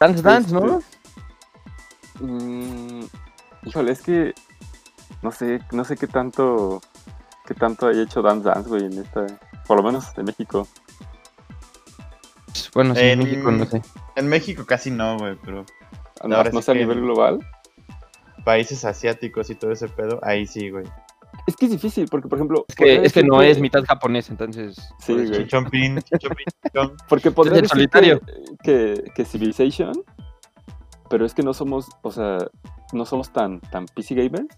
[0.00, 0.78] Dance Dance, ¿no?
[0.78, 3.04] Este, mmm,
[3.64, 4.34] Híjole, es que
[5.22, 6.80] no sé, no sé qué tanto
[7.46, 9.26] qué tanto haya hecho Dance Dance, güey, en esta,
[9.66, 10.66] por lo menos en México.
[12.74, 13.82] Bueno, sí, en, México no sé.
[14.16, 15.64] En México casi no, güey, pero
[16.24, 17.38] no, no sé a nivel global.
[18.44, 20.84] Países asiáticos y todo ese pedo, ahí sí, güey.
[21.46, 22.64] Es que es difícil, porque por ejemplo.
[22.68, 24.76] Es que, es que no es mitad japonés, entonces.
[25.00, 25.44] Sí, pues, güey.
[25.44, 26.02] Chichompin,
[27.08, 28.20] Porque podría decir solitario.
[28.62, 29.92] Que, que, Civilization,
[31.08, 32.38] pero es que no somos, o sea,
[32.92, 34.56] no somos tan, tan PC gamers.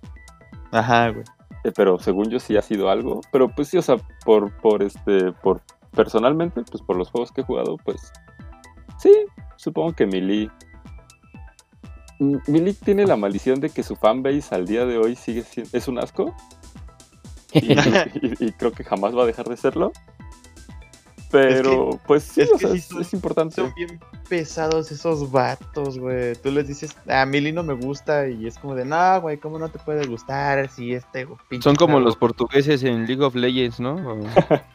[0.71, 1.25] Ajá, güey.
[1.65, 3.21] eh, pero según yo sí ha sido algo.
[3.33, 5.63] Pero pues sí, o sea, por, por este, por
[5.93, 8.13] personalmente, pues por los juegos que he jugado, pues
[8.99, 9.13] sí,
[9.57, 10.51] supongo que Mili.
[12.19, 15.71] Mili tiene la maldición de que su fanbase al día de hoy sigue siendo.
[15.77, 16.35] es un asco.
[17.53, 17.75] y
[18.59, 19.93] creo que jamás va a dejar de serlo.
[21.35, 23.57] Pero, pues sí, es, importante.
[23.57, 26.37] Son bien pesados esos vatos, güey.
[26.37, 29.59] Tú les dices, a Mili no me gusta y es como de, no, güey, ¿cómo
[29.59, 31.27] no te puede gustar si este
[31.61, 33.97] Son como los portugueses en League of Legends, ¿no?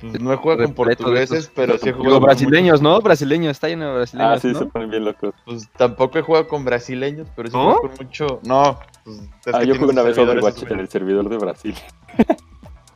[0.00, 3.00] Pues no he jugado con portugueses, pero sí he jugado con brasileños, ¿no?
[3.00, 4.36] Brasileños, está lleno de brasileños.
[4.36, 5.34] Ah, sí, se ponen bien locos.
[5.44, 8.40] Pues tampoco he jugado con brasileños, pero sí he jugado con mucho.
[8.44, 9.20] No, pues.
[9.52, 11.74] ah, yo jugué una vez Overwatch en el servidor de Brasil.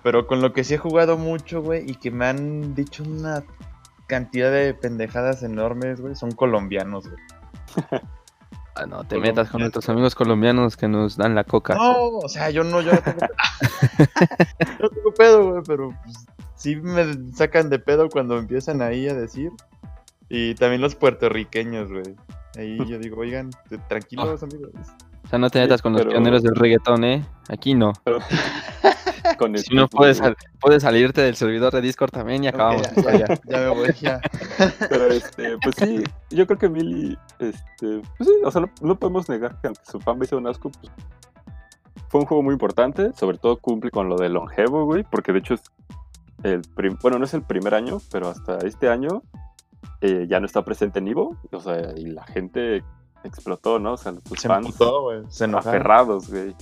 [0.09, 3.45] Pero con lo que sí he jugado mucho, güey, y que me han dicho una
[4.07, 7.23] cantidad de pendejadas enormes, güey, son colombianos, güey.
[8.75, 11.75] Ah, no te metas con nuestros amigos colombianos que nos dan la coca.
[11.75, 13.19] No, o sea, yo no, yo no tengo,
[14.81, 17.05] no tengo pedo, güey, pero pues, sí me
[17.35, 19.51] sacan de pedo cuando empiezan ahí a decir.
[20.31, 22.15] Y también los puertorriqueños, güey.
[22.57, 23.51] Ahí yo digo, oigan,
[23.89, 24.47] tranquilos, ah.
[24.51, 24.71] amigos.
[25.25, 27.25] O sea, no te metas con los pioneros del reggaetón, ¿eh?
[27.49, 27.93] Aquí no.
[29.57, 30.21] si no puedes,
[30.61, 32.83] puedes salirte del servidor de Discord también y acabamos.
[32.95, 34.21] ya, me voy, ya.
[34.89, 39.29] Pero este, pues sí, yo creo que Mili, este, pues sí, o sea, no, podemos
[39.29, 40.93] negar que aunque su fanbase sea un asco, pues
[42.09, 45.41] fue un juego muy importante, sobre todo cumple con lo de longevo, güey, porque de
[45.41, 45.63] hecho es
[46.43, 46.63] el
[47.03, 49.23] bueno, no es el primer año, pero hasta este año
[50.01, 52.85] eh, ya no está presente en Ivo, o sea, y la gente
[53.25, 53.95] explotó, ¿no?
[53.95, 54.77] O sea, sus se fans
[55.29, 56.55] se aferrados, güey.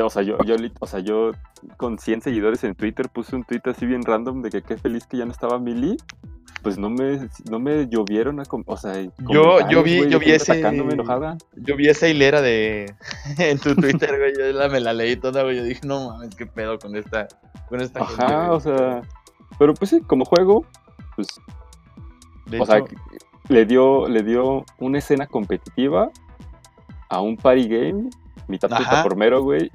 [0.00, 1.32] O sea, yo, yo, o sea, yo
[1.76, 5.06] con 100 seguidores en Twitter puse un tweet así bien random de que qué feliz
[5.06, 5.96] que ya no estaba Mili.
[6.62, 8.94] Pues no me, no me llovieron a, o sea,
[9.28, 10.62] yo, yo vi, yo vi ese,
[11.56, 12.94] yo vi esa hilera de
[13.38, 16.36] en tu Twitter, güey, yo la, me la leí toda, güey, yo dije, no mames,
[16.36, 17.26] qué pedo con esta,
[17.68, 19.02] con esta Ajá, o sea,
[19.58, 20.64] pero pues sí, como juego,
[21.16, 21.26] pues,
[22.60, 22.84] o sea,
[23.48, 26.10] le dio, le dio una escena competitiva
[27.08, 28.10] a un party game,
[28.52, 29.70] mitad plataformero, güey,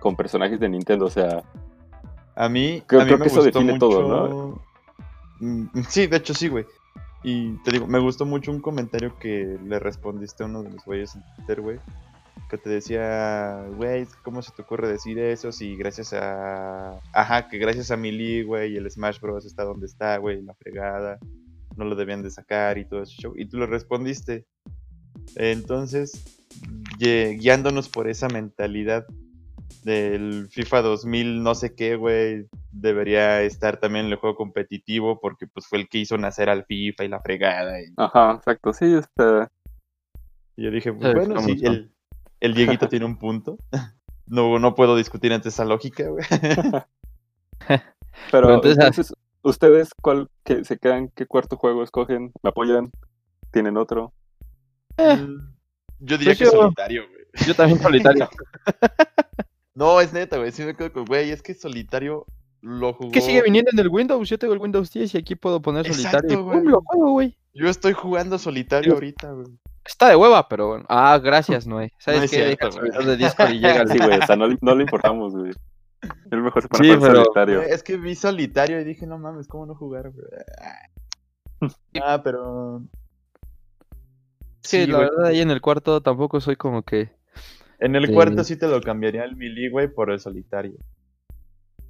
[0.00, 1.42] con personajes de Nintendo, o sea...
[2.34, 4.62] A mí, creo, a mí que eso define todo, ¿no?
[5.40, 6.66] Mm, sí, de hecho sí, güey.
[7.22, 10.84] Y te digo, me gustó mucho un comentario que le respondiste a uno de los
[10.84, 11.78] güeyes en Twitter, güey.
[12.50, 15.50] Que te decía, güey, ¿cómo se te ocurre decir eso?
[15.50, 17.00] Si gracias a.
[17.12, 19.46] Ajá, que gracias a Melee, güey, el Smash Bros.
[19.46, 21.18] está donde está, güey, la fregada
[21.76, 23.34] no lo debían de sacar y todo ese show.
[23.36, 24.46] Y tú le respondiste.
[25.36, 26.35] Entonces,
[26.98, 29.06] guiándonos por esa mentalidad
[29.84, 35.46] del FIFA 2000, no sé qué, güey, debería estar también en el juego competitivo porque
[35.46, 37.76] pues fue el que hizo nacer al FIFA y la fregada.
[37.96, 39.50] Ajá, exacto, sí, está...
[40.56, 41.92] Y yo dije, bueno, sí, el,
[42.40, 43.58] el Dieguito tiene un punto.
[44.28, 46.24] No, no puedo discutir ante esa lógica, güey.
[48.32, 49.14] Pero, entonces,
[49.46, 51.08] ¿Ustedes cuál que se quedan?
[51.10, 52.32] ¿Qué cuarto juego escogen?
[52.42, 52.90] ¿Me apoyan?
[53.52, 54.12] ¿Tienen otro?
[54.96, 55.24] Eh,
[56.00, 57.46] yo diría pues que solitario, güey.
[57.46, 58.28] Yo también solitario.
[59.74, 60.52] no, es neta, güey.
[60.52, 62.26] Sí me quedo con, güey, es que solitario
[62.60, 63.10] lo jugó.
[63.12, 64.28] ¿Qué sigue viniendo en el Windows?
[64.28, 66.42] Yo tengo el Windows 10 y aquí puedo poner solitario.
[66.62, 67.36] lo juego, güey.
[67.54, 69.46] Yo estoy jugando solitario ahorita, güey.
[69.84, 70.84] Está de hueva, pero bueno.
[70.88, 71.92] Ah, gracias, Noé.
[71.98, 72.44] ¿Sabes qué?
[72.44, 72.68] Deja
[72.98, 75.52] el de Discord y llega Sí, güey, o sea, no, no le importamos, güey.
[76.30, 77.24] El mejor se sí, pero...
[77.24, 77.62] solitario.
[77.62, 80.12] Es que vi solitario y dije, no mames, ¿cómo no jugar?
[82.02, 82.82] ah, pero.
[84.66, 87.10] Sí, la verdad, ahí en el cuarto tampoco soy como que.
[87.78, 90.76] En el cuarto sí te lo cambiaría el Mili, güey, por el solitario.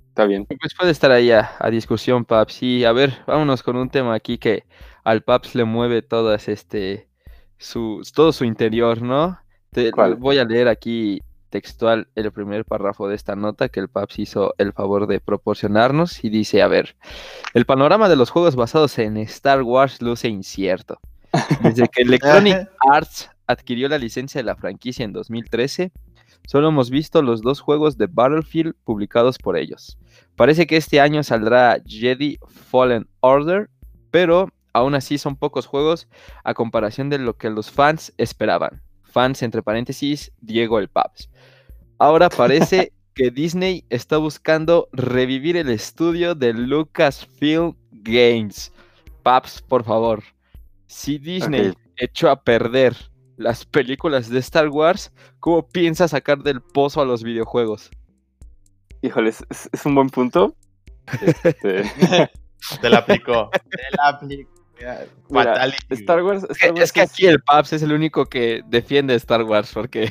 [0.08, 0.46] Está bien.
[0.46, 2.62] Pues puede estar ahí a, discusión, Paps.
[2.62, 4.64] Y a ver, vámonos con un tema aquí que
[5.04, 7.08] al Paps le mueve todas este
[7.58, 9.38] su todo su interior, ¿no?
[9.70, 11.20] Te, voy a leer aquí
[11.50, 16.22] textual el primer párrafo de esta nota que el PAPS hizo el favor de proporcionarnos
[16.24, 16.96] y dice, a ver,
[17.54, 20.98] el panorama de los juegos basados en Star Wars luce incierto.
[21.62, 25.92] Desde que Electronic Arts adquirió la licencia de la franquicia en 2013,
[26.46, 29.98] solo hemos visto los dos juegos de Battlefield publicados por ellos.
[30.36, 33.70] Parece que este año saldrá Jedi Fallen Order,
[34.10, 36.08] pero aún así son pocos juegos
[36.44, 38.82] a comparación de lo que los fans esperaban
[39.16, 41.30] fans, entre paréntesis, Diego el Paps.
[41.98, 48.72] Ahora parece que Disney está buscando revivir el estudio de Lucasfilm Games.
[49.22, 50.22] Paps, por favor.
[50.86, 52.94] Si Disney echó a perder
[53.36, 57.90] las películas de Star Wars, ¿cómo piensa sacar del pozo a los videojuegos?
[59.02, 60.54] Híjole, es, un buen punto.
[61.44, 61.82] Este,
[62.80, 63.50] Te la aplicó.
[63.70, 64.56] Te la aplicó.
[65.90, 70.10] Star Wars, es, que, aquí el Paps es el único que defiende Star Wars porque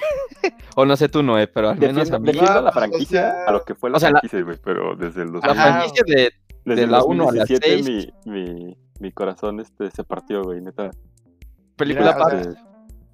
[0.75, 2.31] o no sé tú, Noé, pero al menos a mí.
[2.31, 6.03] Defiendo la franquicia a lo que fue la franquicia, güey, pero desde el La franquicia
[6.07, 6.31] de,
[6.65, 7.85] de la 1 a la 6.
[7.85, 10.91] Mi, mi, mi corazón este, se partió, güey, neta.
[11.75, 12.37] Película para...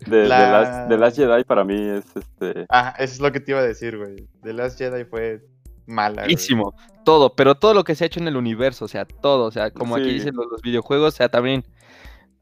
[0.08, 0.88] De, la...
[0.88, 2.66] The, Last, Jedi para mí es este.
[2.70, 4.28] Ah, eso es lo que te iba a decir, güey.
[4.42, 5.46] The Last Jedi fue
[5.86, 6.24] mala.
[6.24, 6.74] Malísimo.
[7.06, 9.46] Todo, pero todo lo que se ha hecho en el universo, o sea, todo.
[9.46, 11.64] O sea, como aquí dicen los, videojuegos, o sea, también.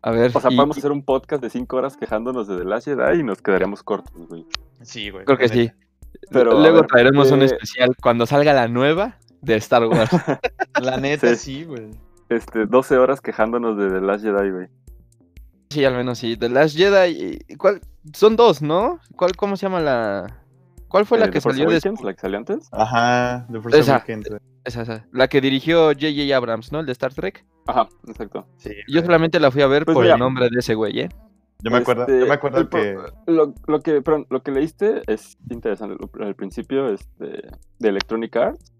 [0.02, 0.32] A ver.
[0.34, 3.24] O sea, podemos hacer un podcast de 5 horas quejándonos de The Last Jedi y
[3.24, 4.46] nos quedaríamos cortos, güey.
[4.82, 5.26] Sí, güey.
[5.26, 5.72] Creo que sí.
[6.32, 10.10] Pero luego traeremos un especial cuando salga la nueva de Star Wars.
[10.82, 11.92] la neta, sí, güey.
[12.30, 14.68] Este, 12 horas quejándonos de The Last Jedi, güey.
[15.70, 16.36] Sí, al menos sí.
[16.38, 17.40] The Last Jedi.
[17.58, 17.82] ¿cuál?
[18.14, 19.00] Son dos, ¿no?
[19.16, 20.40] ¿Cuál, ¿Cómo se llama la.?
[20.88, 22.02] ¿Cuál fue la eh, que salió después?
[22.02, 22.68] ¿La que salió antes?
[22.72, 24.04] Ajá, The Force esa,
[24.64, 26.36] esa, esa, La que dirigió J.J.
[26.36, 26.80] Abrams, ¿no?
[26.80, 27.46] El de Star Trek.
[27.68, 28.48] Ajá, exacto.
[28.58, 31.10] Sí, yo solamente la fui a ver pues por el nombre de ese güey, ¿eh?
[31.62, 32.98] Yo me acuerdo, yo me este, acuerdo que...
[33.28, 34.02] Lo, lo, que...
[34.02, 35.98] Perdón, lo que leíste es interesante.
[36.22, 37.50] Al principio este,
[37.80, 38.74] de Electronic Arts,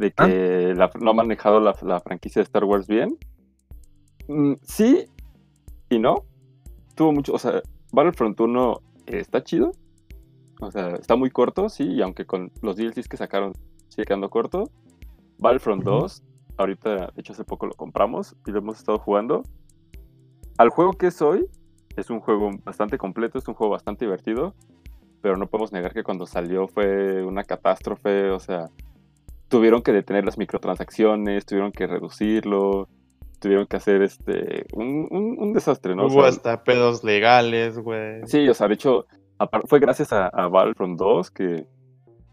[0.00, 0.26] de ah.
[0.26, 3.18] que no ha manejado la, la, franquicia de Star Wars bien.
[4.28, 5.06] Mm, sí
[5.90, 6.24] y no.
[6.94, 9.72] Tuvo mucho, o sea, Battlefront 1 está chido.
[10.60, 13.52] O sea, está muy corto, sí, y aunque con los DLCs que sacaron
[13.88, 14.70] sigue quedando corto.
[15.38, 16.22] Battlefront 2,
[16.58, 19.42] ahorita, de hecho, hace poco lo compramos y lo hemos estado jugando.
[20.58, 21.46] Al juego que es hoy,
[21.96, 24.54] es un juego bastante completo, es un juego bastante divertido,
[25.22, 28.70] pero no podemos negar que cuando salió fue una catástrofe, o sea,
[29.50, 32.88] tuvieron que detener las microtransacciones, tuvieron que reducirlo,
[33.40, 36.06] tuvieron que hacer este un, un, desastre, ¿no?
[36.06, 38.20] Hubo hasta pedos legales, güey.
[38.26, 39.06] Sí, o sea, de hecho,
[39.66, 41.66] fue gracias a, a Battlefront 2 que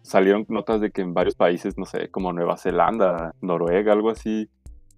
[0.04, 4.50] salieron notas de que en varios países, no sé, como Nueva Zelanda, Noruega, algo así,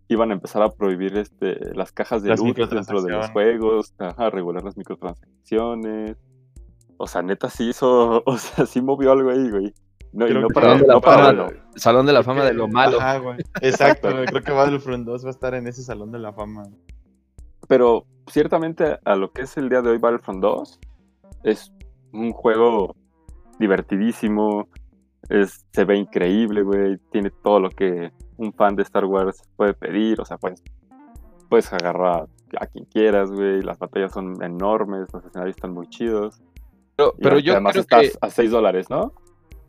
[0.09, 4.29] iban a empezar a prohibir este, las cajas de luz dentro de los juegos, a
[4.29, 6.17] regular las microtransacciones.
[6.97, 9.73] O sea, neta sí hizo, o sea, sí movió algo ahí, güey.
[10.11, 12.99] No, y no para, de la fama, Salón de la fama de lo malo.
[12.99, 13.37] Ajá, güey.
[13.61, 16.63] Exacto, creo que Battlefront 2 va a estar en ese Salón de la Fama.
[17.67, 20.79] Pero ciertamente a lo que es el día de hoy Battlefront 2
[21.43, 21.71] es
[22.11, 22.95] un juego
[23.59, 24.67] divertidísimo,
[25.29, 29.73] es, se ve increíble, güey, tiene todo lo que un fan de Star Wars puede
[29.73, 30.63] pedir, o sea, pues
[31.49, 32.27] puedes agarrar
[32.59, 36.41] a quien quieras, güey, las batallas son enormes, los escenarios están muy chidos.
[36.95, 39.13] Pero, pero yo además creo estás a 6 dólares, ¿no?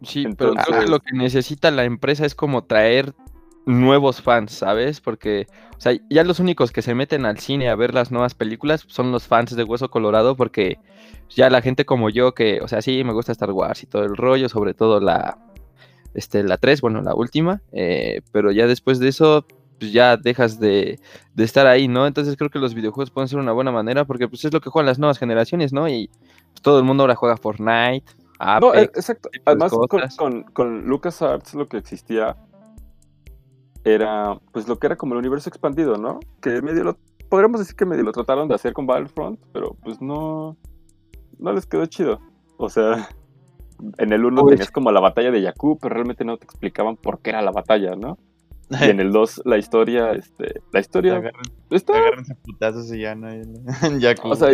[0.02, 3.14] Sí, pero creo que lo que necesita la empresa es como traer
[3.66, 5.00] nuevos fans, ¿sabes?
[5.00, 5.46] Porque,
[5.76, 8.84] o sea, ya los únicos que se meten al cine a ver las nuevas películas
[8.88, 10.78] son los fans de Hueso Colorado, porque
[11.28, 14.04] ya la gente como yo, que, o sea, sí, me gusta Star Wars y todo
[14.04, 15.38] el rollo, sobre todo la,
[16.14, 19.46] este, la 3, bueno, la última, eh, pero ya después de eso,
[19.78, 20.98] pues ya dejas de,
[21.34, 22.06] de, estar ahí, ¿no?
[22.06, 24.70] Entonces creo que los videojuegos pueden ser una buena manera, porque pues es lo que
[24.70, 25.88] juegan las nuevas generaciones, ¿no?
[25.88, 26.10] Y
[26.52, 28.04] pues, todo el mundo ahora juega Fortnite,
[28.60, 29.28] no, eh, exacto.
[29.44, 29.72] Además,
[30.16, 32.36] con, con, LucasArts lo que existía
[33.84, 36.20] era, pues lo que era como el universo expandido, ¿no?
[36.40, 40.00] Que medio lo, podríamos decir que medio lo trataron de hacer con Battlefront, pero pues
[40.00, 40.56] no,
[41.38, 42.20] no les quedó chido.
[42.56, 43.08] O sea,
[43.98, 47.20] en el 1 tenías como la batalla de Jakku, pero realmente no te explicaban por
[47.20, 48.18] qué era la batalla, ¿no?
[48.70, 51.16] Y en el 2, la historia, este, la historia...
[51.16, 53.42] Agarran, putazos y ya no hay...
[54.00, 54.28] Jakku.
[54.28, 54.50] O sea,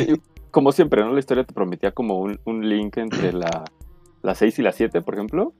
[0.57, 1.13] como siempre, ¿no?
[1.13, 3.65] La historia te prometía como un, un link entre la,
[4.23, 5.53] la 6 y la 7, por ejemplo.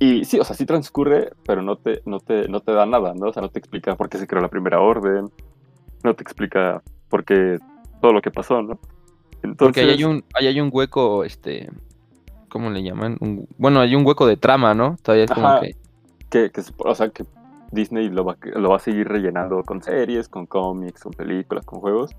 [0.00, 3.14] Y sí, o sea, sí transcurre, pero no te, no, te, no te da nada,
[3.14, 3.28] ¿no?
[3.28, 5.30] O sea, no te explica por qué se creó la primera orden,
[6.02, 7.58] no te explica por qué
[8.00, 8.80] todo lo que pasó, ¿no?
[9.44, 9.56] Entonces...
[9.58, 11.70] Porque ahí hay un, ahí hay un hueco, este,
[12.48, 13.16] ¿cómo le llaman?
[13.58, 14.96] bueno, hay un hueco de trama, ¿no?
[15.02, 16.50] Todavía es como que...
[16.50, 16.62] que...
[16.78, 17.24] O sea, que
[17.70, 21.78] Disney lo va, lo va a seguir rellenando con series, con cómics, con películas, con
[21.78, 22.16] juegos.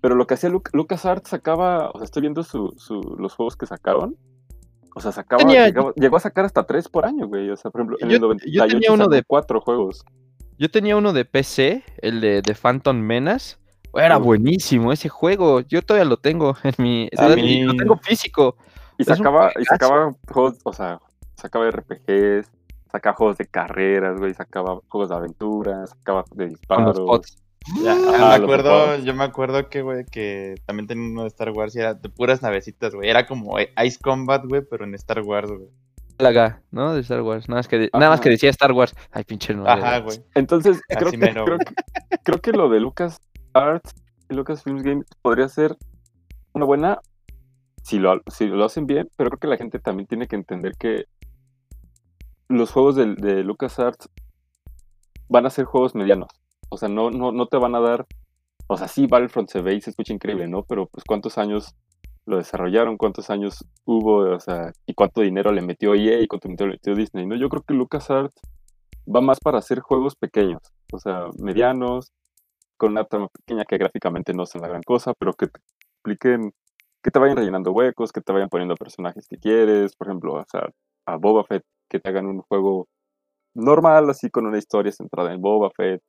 [0.00, 2.74] Pero lo que hacía Lucas LucasArts sacaba, o sea, estoy viendo su,
[3.18, 4.16] los juegos que sacaron.
[4.94, 7.50] O sea, sacaba, llegó a sacar hasta tres por año, güey.
[7.50, 10.04] O sea, por ejemplo, en el 98 yo tenía uno de cuatro juegos.
[10.58, 13.56] Yo tenía uno de PC, el de, de Phantom Menace.
[13.94, 15.60] Era buenísimo ese juego.
[15.60, 17.08] Yo todavía lo tengo en mi.
[17.12, 18.56] Lo tengo físico.
[18.98, 20.98] Y sacaba, y sacaba juegos, o sea,
[21.34, 22.50] sacaba RPGs,
[22.90, 27.36] sacaba juegos de carreras, güey, sacaba juegos de aventuras, sacaba de disparos.
[27.82, 31.74] Ya, me acuerdo, yo me acuerdo que, güey, que también tenía uno de Star Wars
[31.74, 33.10] y era de puras navecitas, güey.
[33.10, 35.68] Era como Ice Combat, güey, pero en Star Wars, güey.
[36.18, 36.94] Laga, ¿no?
[36.94, 37.48] De Star Wars.
[37.48, 38.94] Nada más que, nada más que decía Star Wars.
[39.10, 39.66] Ay, pinche no.
[39.66, 40.18] Ajá, güey.
[40.34, 41.58] Entonces, creo que,
[42.22, 43.20] creo, que, lo de Lucas
[43.52, 43.94] Arts
[44.30, 45.76] y Lucas Films Games podría ser
[46.52, 47.00] una buena
[47.82, 50.72] si lo, si lo hacen bien, pero creo que la gente también tiene que entender
[50.78, 51.06] que
[52.48, 54.08] los juegos de, de LucasArts
[55.28, 56.28] van a ser juegos medianos.
[56.68, 58.06] O sea, no, no, no te van a dar.
[58.68, 60.64] O sea, sí, Battlefront se ve y se escucha increíble, ¿no?
[60.64, 61.74] Pero, pues, ¿cuántos años
[62.26, 66.48] lo desarrollaron, cuántos años hubo, o sea, y cuánto dinero le metió EA y cuánto
[66.48, 67.36] dinero le metió Disney, ¿no?
[67.36, 68.40] Yo creo que LucasArts
[69.06, 70.60] va más para hacer juegos pequeños,
[70.92, 72.12] o sea, medianos,
[72.76, 75.60] con una trama pequeña que gráficamente no son la gran cosa, pero que te
[75.94, 76.52] expliquen,
[77.02, 80.44] que te vayan rellenando huecos, que te vayan poniendo personajes que quieres, por ejemplo, o
[80.50, 80.68] sea,
[81.06, 82.88] a Boba Fett, que te hagan un juego
[83.54, 86.02] normal, así con una historia centrada en Boba Fett.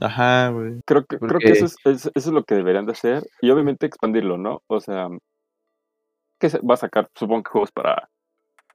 [0.00, 0.80] Ajá, güey.
[0.86, 3.86] Creo que, creo que eso es, eso es lo que deberían de hacer y obviamente
[3.86, 4.62] expandirlo, ¿no?
[4.66, 5.08] O sea,
[6.38, 8.08] que va a sacar, supongo que juegos para,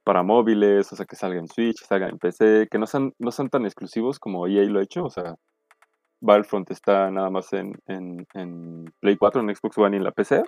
[0.04, 3.30] para móviles, o sea, que salga en Switch, salga en PC, que no sean, no
[3.30, 5.34] sean tan exclusivos como EA lo ha hecho, o sea,
[6.20, 10.42] Battlefront está nada más en, en, Play 4, en Xbox One y en la PC.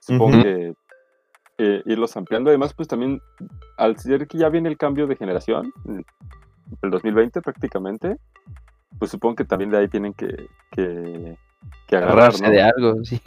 [0.00, 0.72] Supongo que
[1.58, 2.50] eh, irlos ampliando.
[2.50, 3.20] Además, pues también,
[3.76, 5.72] al ser que ya viene el cambio de generación,
[6.82, 8.16] el 2020 prácticamente,
[8.98, 11.36] pues supongo que también de ahí tienen que, que
[11.86, 13.20] que agarrarse de algo, sí.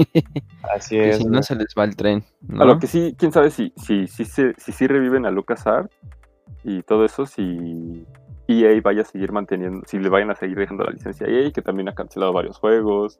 [0.75, 1.17] Así es.
[1.17, 2.23] si no se les va el tren.
[2.57, 5.95] A lo que sí, quién sabe si, si, si, si, si, reviven a LucasArts
[6.63, 8.05] y todo eso, si
[8.47, 11.51] EA vaya a seguir manteniendo, si le vayan a seguir dejando la licencia a EA,
[11.51, 13.19] que también ha cancelado varios juegos,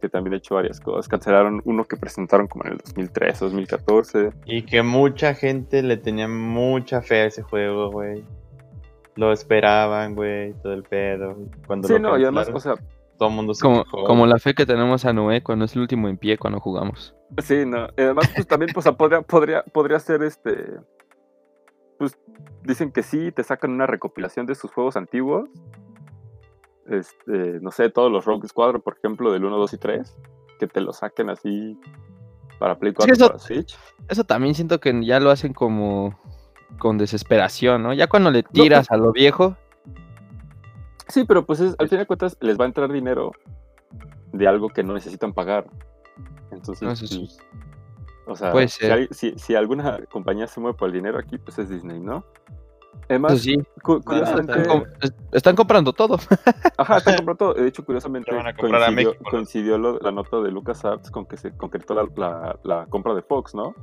[0.00, 1.08] que también ha hecho varias cosas.
[1.08, 4.30] Cancelaron uno que presentaron como en el 2013, 2014.
[4.44, 8.24] Y que mucha gente le tenía mucha fe a ese juego, güey.
[9.16, 11.36] Lo esperaban, güey, todo el pedo.
[11.66, 12.74] Cuando sí, no, y además, o sea,
[13.18, 15.82] todo el mundo se como, como la fe que tenemos a Noé cuando es el
[15.82, 17.14] último en pie cuando jugamos.
[17.42, 17.88] Sí, no.
[17.96, 20.78] además, pues también pues, podría, podría, podría ser este.
[21.98, 22.18] Pues
[22.62, 25.48] dicen que sí, te sacan una recopilación de sus juegos antiguos.
[26.88, 30.16] Este, no sé, todos los Rogue Squadron, por ejemplo, del 1, 2 y 3.
[30.58, 31.78] Que te lo saquen así
[32.58, 33.78] para Play 4 eso, para Switch.
[34.08, 36.18] Eso también siento que ya lo hacen como
[36.78, 37.92] con desesperación, ¿no?
[37.92, 39.56] Ya cuando le tiras pues a lo viejo,
[41.08, 43.32] Sí, pero pues al fin de cuentas les va a entrar dinero
[44.32, 45.66] de algo que no necesitan pagar.
[46.50, 47.30] Entonces,
[48.26, 48.52] o sea,
[49.10, 52.24] Si, alguna compañía se mueve por el dinero aquí, pues es Disney, ¿no?
[53.08, 53.62] Además, pues sí.
[55.32, 56.18] están, comprando todo.
[56.78, 57.54] Ajá, están comprando todo.
[57.54, 58.32] De hecho, curiosamente,
[59.30, 63.74] coincidió, la nota de LucasArts con que se concretó la, la compra de Fox, ¿no?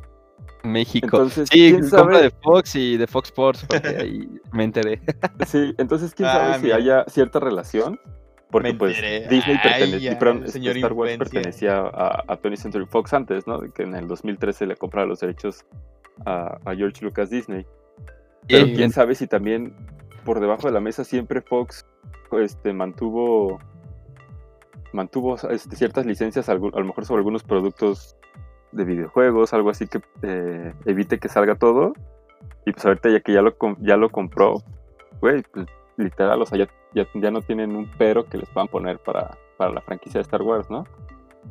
[0.64, 1.06] México.
[1.06, 5.02] Entonces, sí, compra de Fox y de Fox Sports, porque ahí me enteré.
[5.46, 8.00] Sí, entonces quién sabe ah, si haya cierta relación.
[8.50, 8.96] Porque pues
[9.30, 13.60] Disney pertenecía, Star Wars pertenecía a, a 20 Century Fox antes, ¿no?
[13.60, 15.66] Que en el 2013 le compraron los derechos
[16.26, 17.66] a, George Lucas Disney.
[18.48, 19.76] Pero quién sabe si también
[20.24, 21.86] por debajo de la mesa siempre Fox
[22.32, 23.60] este, mantuvo
[24.92, 28.16] mantuvo este, ciertas licencias, a lo mejor sobre algunos productos
[28.74, 31.94] de videojuegos, algo así que eh, evite que salga todo.
[32.66, 34.64] Y pues ahorita ya que ya lo, ya lo compró,
[35.22, 35.68] güey, pues
[35.98, 36.68] literal, o sea, ya,
[37.14, 40.42] ya, no tienen un pero que les puedan poner para, para la franquicia de Star
[40.42, 40.86] Wars, ¿no?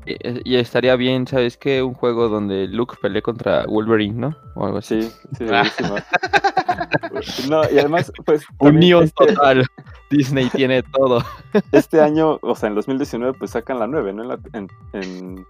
[0.06, 1.82] Y, estaría bien, ¿sabes qué?
[1.82, 4.36] Un juego donde Luke pelee contra Wolverine, ¿no?
[4.54, 5.02] O algo así.
[5.02, 5.44] Sí, sí,
[7.50, 8.44] no, y además, pues.
[8.58, 9.64] Unión este total.
[10.10, 11.22] Disney tiene todo.
[11.72, 14.34] Este año, o sea, en 2019, pues sacan la 9, ¿no?
[14.52, 15.46] en, en,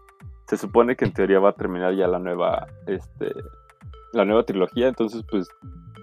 [0.52, 3.32] se supone que en teoría va a terminar ya la nueva, este,
[4.12, 5.48] la nueva trilogía, entonces pues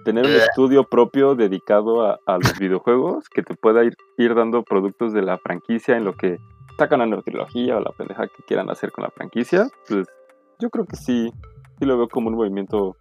[0.04, 5.14] tener un estudio propio dedicado a, los videojuegos que te pueda ir, ir, dando productos
[5.14, 6.39] de la franquicia en lo que
[6.80, 10.08] sacan la nueva trilogía o la pendeja que quieran hacer con la franquicia, pues
[10.58, 11.32] yo creo que sí,
[11.78, 12.95] sí lo veo como un movimiento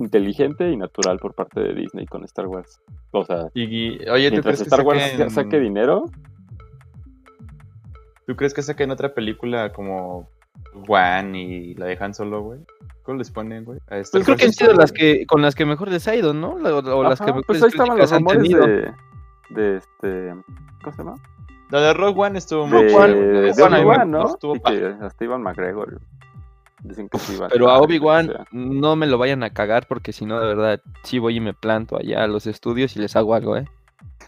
[0.00, 2.80] inteligente y natural por parte de Disney con Star Wars.
[3.12, 5.00] O sea, oye, mientras Star Wars
[5.32, 6.06] saque dinero,
[8.28, 10.28] ¿Tú crees que saquen otra película como
[10.86, 12.60] One y la dejan solo, güey?
[13.02, 13.78] ¿Cómo les ponen, güey?
[13.88, 16.50] Pues creo que han sido las que, con las que mejor les ha ido, ¿no?
[16.50, 18.92] O, las que pues ahí estaban los rumores de,
[19.48, 20.34] de este...
[20.84, 21.14] ¿Cómo se llama?
[21.70, 24.26] La de Rogue One estuvo muy de, One, de, de Obi-Wan, ¿no?
[24.26, 25.98] Estuvo y que hasta Ivan McGregor
[26.80, 30.26] dicen que sí iba Pero a Obi-Wan no me lo vayan a cagar porque si
[30.26, 33.34] no, de verdad, sí voy y me planto allá a los estudios y les hago
[33.34, 33.64] algo, ¿eh?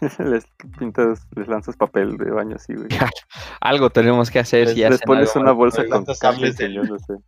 [0.19, 0.45] les
[0.79, 2.87] pintas, les lanzas papel de baño así, güey.
[3.61, 4.67] algo tenemos que hacer.
[4.67, 7.13] Les, si les pones una bolsa con cables, no sé.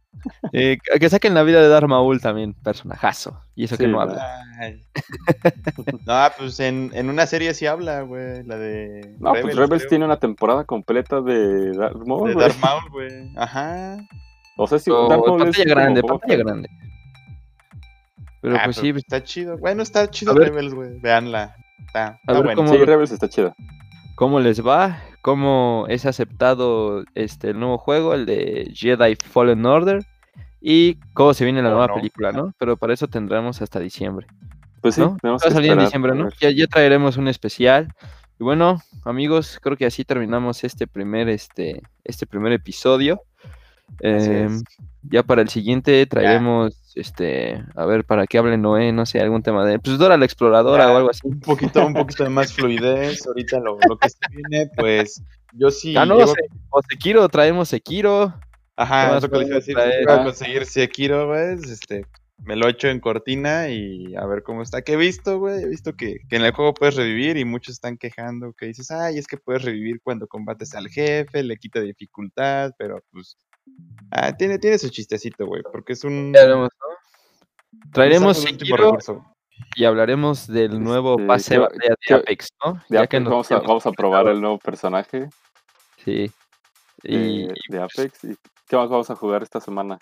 [0.54, 3.41] Eh, que saquen la vida de Darth Maul también, personajazo.
[3.56, 4.41] Y eso que no habla.
[6.06, 8.44] no, pues en, en, una serie sí habla, güey.
[8.44, 9.18] La de.
[9.20, 12.36] No, pues Rebels tiene una temporada completa de Darth Maul.
[12.36, 13.34] De Darth Maul, güey.
[13.36, 13.98] Ajá.
[14.56, 16.70] O sea, si Darth Maul pantalla grande, pantalla grande.
[18.39, 18.94] Pero ah, pues sí.
[18.96, 19.58] Está chido.
[19.58, 21.00] Bueno, está chido Rebels, güey.
[21.02, 21.56] Veanla.
[21.86, 22.67] Está, bueno.
[22.67, 23.53] Sí, Rebels está chido.
[24.15, 25.01] ¿Cómo les va?
[25.21, 30.05] ¿Cómo es aceptado este el nuevo juego, el de Jedi Fallen Order?
[30.61, 32.53] Y cómo se viene la nueva película, ¿no?
[32.57, 34.28] Pero para eso tendremos hasta diciembre.
[34.82, 35.17] Pues sí, ¿no?
[35.24, 36.30] Va a salir en diciembre, ¿no?
[36.39, 37.93] Ya, ya, traeremos un especial.
[38.39, 43.21] Y bueno, amigos, creo que así terminamos este primer, este, este primer episodio.
[44.00, 44.64] Em,
[45.04, 49.44] ya para el siguiente traeremos, este, a ver, para que hable Noé, no sé, algún
[49.44, 51.22] tema de, pues Dora la exploradora o algo así.
[51.28, 55.22] Un poquito, un poquito de más fluidez, ahorita lo, que se viene, pues
[55.54, 55.96] yo sí.
[55.98, 58.34] Ah, no, o Sekiro, traemos Sekiro.
[58.76, 62.06] Ajá, eso que les iba a decir, traer, a conseguir Sekiro, güey, este,
[62.44, 64.82] me lo echo en cortina y a ver cómo está.
[64.82, 67.98] Que he visto, güey, he visto que, en el juego puedes revivir y muchos están
[67.98, 72.72] quejando que dices, ay, es que puedes revivir cuando combates al jefe, le quita dificultad,
[72.78, 73.38] pero pues
[74.11, 76.34] ah, tiene, tiene su chistecito, güey, porque es un...
[77.91, 78.97] Traeremos Sekiro
[79.76, 82.82] y hablaremos del nuevo este, pase de, Apex, ¿no?
[82.89, 85.30] ya que vamos, a, vamos a probar el nuevo personaje.
[86.03, 86.32] Sí.
[87.03, 88.24] Y, de Apex.
[88.24, 88.36] ¿Y
[88.68, 89.99] qué más vamos a jugar esta semana?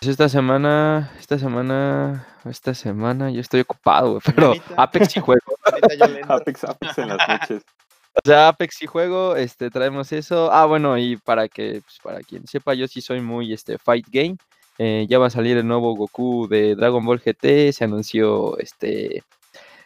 [0.00, 5.58] Pues esta semana, esta semana, esta semana yo estoy ocupado, pero Apex y juego.
[6.28, 7.62] Apex, Apex en las noches.
[8.24, 10.50] O sea, Apex y juego, este, traemos eso.
[10.52, 14.06] Ah, bueno, y para que, pues, para quien sepa, yo sí soy muy, este, fight
[14.10, 14.36] game.
[14.78, 19.22] Eh, ya va a salir el nuevo Goku de Dragon Ball GT, se anunció, este,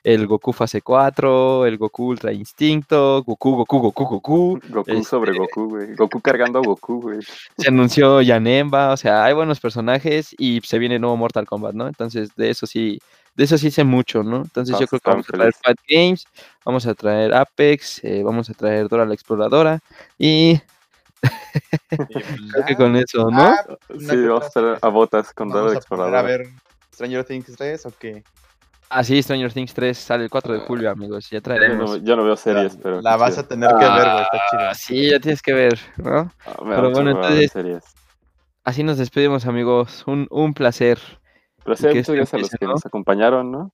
[0.05, 4.61] el Goku fase 4, el Goku Ultra Instinto, Goku, Goku, Goku, Goku.
[4.69, 5.95] Goku sobre este Goku, güey.
[5.95, 7.21] Goku cargando a Goku, güey.
[7.57, 11.87] Se anunció Yanemba, o sea, hay buenos personajes y se viene nuevo Mortal Kombat, ¿no?
[11.87, 12.99] Entonces, de eso sí,
[13.35, 14.39] de eso sí sé mucho, ¿no?
[14.39, 16.27] Entonces yo creo que vamos a traer Fat Games,
[16.65, 19.81] vamos a traer Apex, eh, vamos a traer Dora la Exploradora
[20.19, 20.61] y
[21.89, 23.43] creo que con eso, ¿no?
[23.43, 23.65] Ah,
[23.99, 26.21] sí, vamos a traer a botas con Dora la Exploradora.
[26.21, 26.49] A ver,
[26.93, 28.23] Stranger Things 3 o qué?
[28.95, 31.31] Ah, sí, Stranger Things 3 sale el 4 de julio, amigos.
[31.31, 32.03] Ya traeremos.
[32.03, 33.01] Yo no, veo series, pero.
[33.01, 34.23] La vas a tener que ver, güey.
[34.23, 34.69] Está chido.
[34.69, 36.31] Ah, sí, ya tienes que ver, ¿no?
[36.45, 37.53] Ah, pero bueno, entonces.
[38.65, 40.05] Así nos despedimos, amigos.
[40.07, 40.99] Un, un placer.
[41.65, 43.73] Gracias a los que nos acompañaron, ¿no?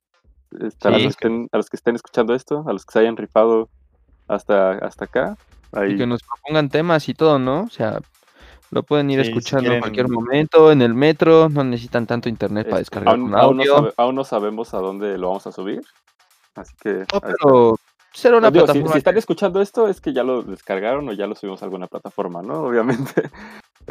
[0.61, 2.99] Este, a, los que estén, a, los que estén, escuchando esto, a los que se
[3.01, 3.69] hayan rifado
[4.27, 5.37] hasta, hasta acá.
[5.87, 7.63] Y que nos propongan temas y todo, ¿no?
[7.63, 8.01] O sea,
[8.71, 12.79] lo pueden ir escuchando en cualquier momento, en el metro, no necesitan tanto internet para
[12.79, 13.93] descargar aún, un audio.
[13.97, 15.83] Aún no, sabemos a dónde lo vamos a subir,
[16.55, 17.05] así que...
[17.13, 17.79] No, pero
[18.13, 18.93] será una plataforma.
[18.93, 21.87] Si, están escuchando esto es que ya lo descargaron o ya lo subimos a alguna
[21.87, 22.63] plataforma, ¿no?
[22.65, 23.31] Obviamente.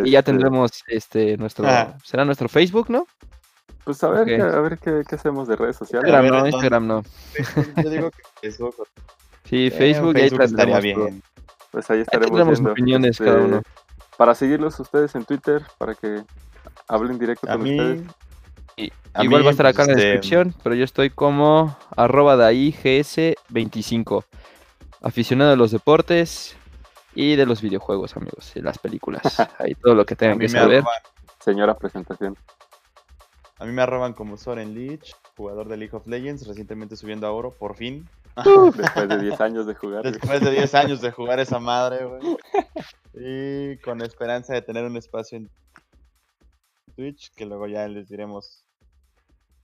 [0.04, 1.68] Y ya este tendremos este nuestro...
[1.68, 1.96] Ah.
[2.04, 3.08] ¿Será nuestro Facebook, no?
[3.88, 6.10] Pues a ver, a ver qué, qué, hacemos de redes sociales.
[6.10, 7.04] Instagram no, Instagram no.
[7.82, 8.76] Yo digo que Facebook.
[9.46, 11.24] Sí, Facebook, eh, Facebook estaría bien.
[11.72, 12.72] Pues ahí estaremos ahí viendo.
[12.72, 13.58] opiniones cada uno.
[13.60, 13.72] Este,
[14.18, 16.22] para seguirlos ustedes en Twitter, para que
[16.90, 18.02] hablen directo con ustedes.
[19.22, 22.44] igual va a estar acá en la este, descripción, pero yo estoy como arroba de
[22.44, 24.26] ahí gs25.
[25.02, 26.58] Aficionado a los deportes
[27.16, 29.22] y de los videojuegos, amigos, y las películas.
[29.60, 30.84] Ahí todo lo que tengan que saber.
[31.40, 32.36] Señora presentación.
[33.60, 37.32] A mí me arroban como Soren Leach, jugador de League of Legends, recientemente subiendo a
[37.32, 38.08] oro, por fin.
[38.76, 40.04] Después de 10 años de jugar.
[40.04, 42.38] Después de 10 años de jugar esa madre, güey.
[43.16, 45.50] Y con esperanza de tener un espacio en
[46.96, 48.67] Twitch, que luego ya les diremos